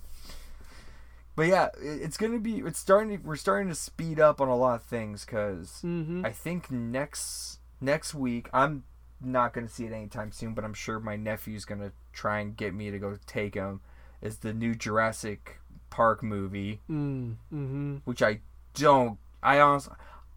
[1.36, 2.57] But yeah, it's gonna be.
[2.59, 3.18] It's starting.
[3.18, 6.24] To, we're starting to speed up on a lot of things because Mhm.
[6.26, 8.84] I think next next week I'm
[9.24, 12.74] not gonna see it anytime soon, but I'm sure my nephew's gonna try and get
[12.74, 13.82] me to go take him.
[14.22, 15.60] Is the new Jurassic
[15.90, 17.96] Park movie, Mm, mm-hmm.
[18.06, 18.40] which I
[18.74, 19.18] don't.
[19.42, 19.94] I honestly,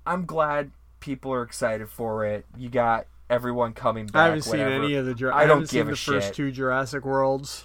[0.06, 2.44] I'm glad people are excited for it.
[2.56, 4.16] You got everyone coming back.
[4.16, 5.14] I haven't seen any of the.
[5.14, 6.34] Jura- I don't haven't give the first shit.
[6.34, 7.64] two Jurassic Worlds.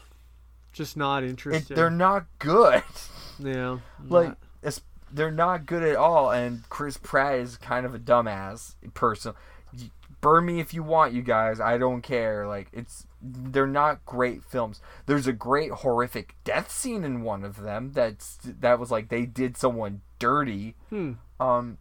[0.74, 1.76] Just not It, interested.
[1.76, 2.84] they're not good.
[3.40, 3.80] yeah.
[4.08, 8.00] like not- it's, they're not good at all and chris pratt is kind of a
[8.00, 9.34] dumbass person
[10.22, 11.60] burn me if you want you guys.
[11.60, 12.48] I don't care.
[12.48, 14.82] Like it's they're not great films.
[15.06, 19.26] There's a great horrific death scene in one of them that's that was like they
[19.26, 20.76] did someone dirty.
[20.90, 21.14] Hmm.
[21.40, 21.78] um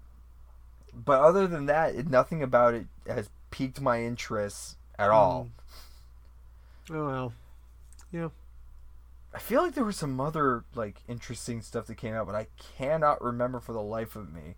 [0.92, 5.48] but other than that it, nothing about it has piqued my interest at all.
[6.90, 7.32] Oh well.
[8.12, 8.30] Yeah.
[9.32, 12.48] i feel like there was some other like interesting stuff that came out but i
[12.76, 14.56] cannot remember for the life of me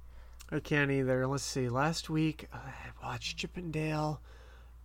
[0.53, 1.27] I can't either.
[1.27, 1.69] Let's see.
[1.69, 2.71] Last week I
[3.03, 4.21] watched Chip 'n Dale.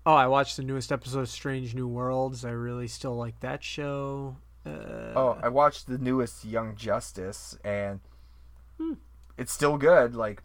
[0.05, 2.45] Oh, I watched the newest episode of Strange New Worlds.
[2.45, 4.37] I really still like that show.
[4.65, 4.69] Uh,
[5.15, 7.99] Oh, I watched the newest Young Justice, and
[9.37, 10.15] it's still good.
[10.15, 10.43] Like,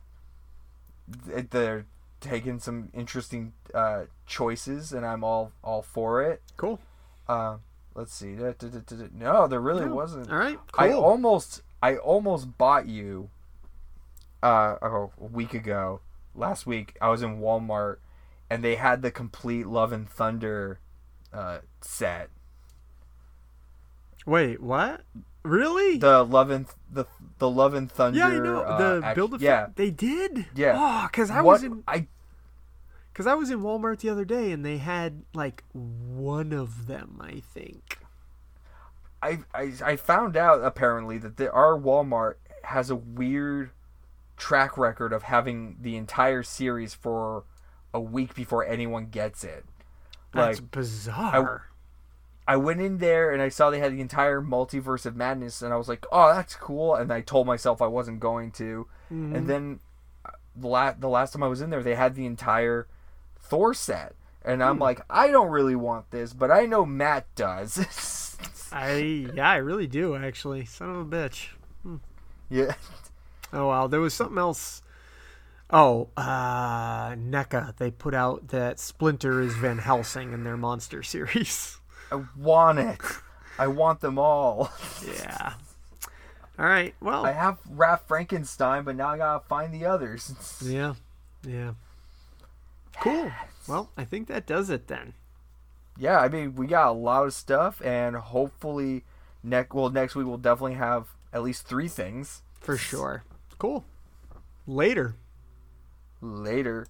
[1.27, 1.87] th- they're
[2.21, 6.43] taking some interesting uh, choices, and I'm all all for it.
[6.57, 6.81] cool.
[7.29, 7.59] Uh,
[7.95, 8.33] let's see.
[9.15, 9.95] No, there really No.
[9.95, 10.31] wasn't.
[10.31, 10.59] All right.
[10.73, 10.85] Cool.
[10.85, 13.31] I almost, I almost bought you.
[14.43, 16.01] Uh, oh, a week ago,
[16.35, 17.99] last week, I was in Walmart,
[18.51, 20.81] and they had the complete Love and Thunder
[21.33, 22.31] uh, set.
[24.27, 25.03] Wait, what?
[25.45, 25.99] Really?
[25.99, 27.07] The Love and the
[27.39, 28.19] the Love and Thunder.
[28.19, 28.61] yeah, I know.
[28.63, 30.47] uh, the act- build a yeah, They did.
[30.55, 30.75] Yeah.
[30.77, 32.07] Oh, because I what was in I
[33.13, 37.21] because I was in Walmart the other day and they had like one of them.
[37.21, 37.99] I think.
[39.21, 42.35] I, I I found out apparently that the, our Walmart
[42.65, 43.71] has a weird
[44.43, 47.45] track record of having the entire series for
[47.95, 49.65] a week before anyone gets it.
[50.35, 51.69] That's bizarre.
[52.49, 55.73] I went in there and I saw they had the entire multiverse of madness, and
[55.73, 58.89] I was like, "Oh, that's cool." And I told myself I wasn't going to.
[59.13, 59.37] Mm-hmm.
[59.37, 59.81] And then
[60.27, 62.89] uh, the la- the last time I was in there, they had the entire
[63.39, 64.15] Thor set,
[64.45, 64.69] and Hmm.
[64.69, 68.37] I'm like, I don't really want this, but I know Matt does.
[68.73, 70.65] I yeah, I really do actually.
[70.65, 71.51] Son of a bitch.
[72.51, 72.75] Yeah.
[73.53, 74.83] Oh wow, there was something else.
[75.71, 77.77] Oh, uh, NECA.
[77.77, 81.79] They put out that Splinter is Van Helsing in their monster series.
[82.11, 83.01] I want it.
[83.59, 84.71] I want them all.
[85.07, 85.55] yeah.
[86.59, 86.95] All right.
[87.01, 87.25] Well.
[87.25, 90.35] I have Raph Frankenstein, but now I gotta find the others.
[90.65, 90.95] Yeah.
[91.47, 91.73] Yeah.
[93.01, 93.33] Cool.
[93.67, 95.15] Well, I think that does it then.
[95.99, 99.05] yeah, I mean, we got a lot of stuff, and hopefully,
[99.43, 102.43] next well next week we'll definitely have at least three things.
[102.61, 103.25] For sure.
[103.59, 103.85] Cool.
[104.67, 105.15] Later.
[106.21, 106.87] Later.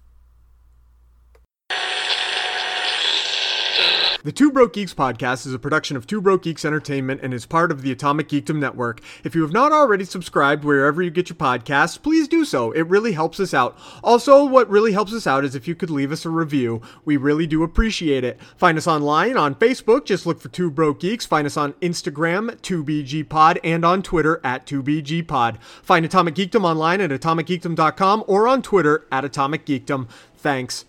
[4.23, 7.45] The Two Broke Geeks podcast is a production of Two Broke Geeks Entertainment and is
[7.45, 9.01] part of the Atomic Geekdom Network.
[9.25, 12.71] If you have not already subscribed wherever you get your podcasts, please do so.
[12.71, 13.77] It really helps us out.
[14.01, 16.81] Also, what really helps us out is if you could leave us a review.
[17.03, 18.39] We really do appreciate it.
[18.55, 21.25] Find us online on Facebook, just look for Two Broke Geeks.
[21.25, 25.61] Find us on Instagram, 2BGPod, and on Twitter at 2BGPod.
[25.61, 30.07] Find Atomic Geekdom online at atomicgeekdom.com or on Twitter at Atomic Geekdom.
[30.37, 30.85] Thanks.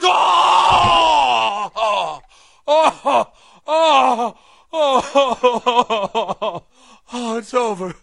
[0.00, 2.22] Oh, oh,
[2.66, 3.26] oh,
[3.66, 4.38] oh,
[4.72, 6.64] oh,
[7.12, 7.94] oh, it's over.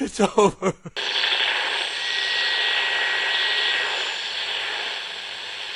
[0.00, 0.72] It's over.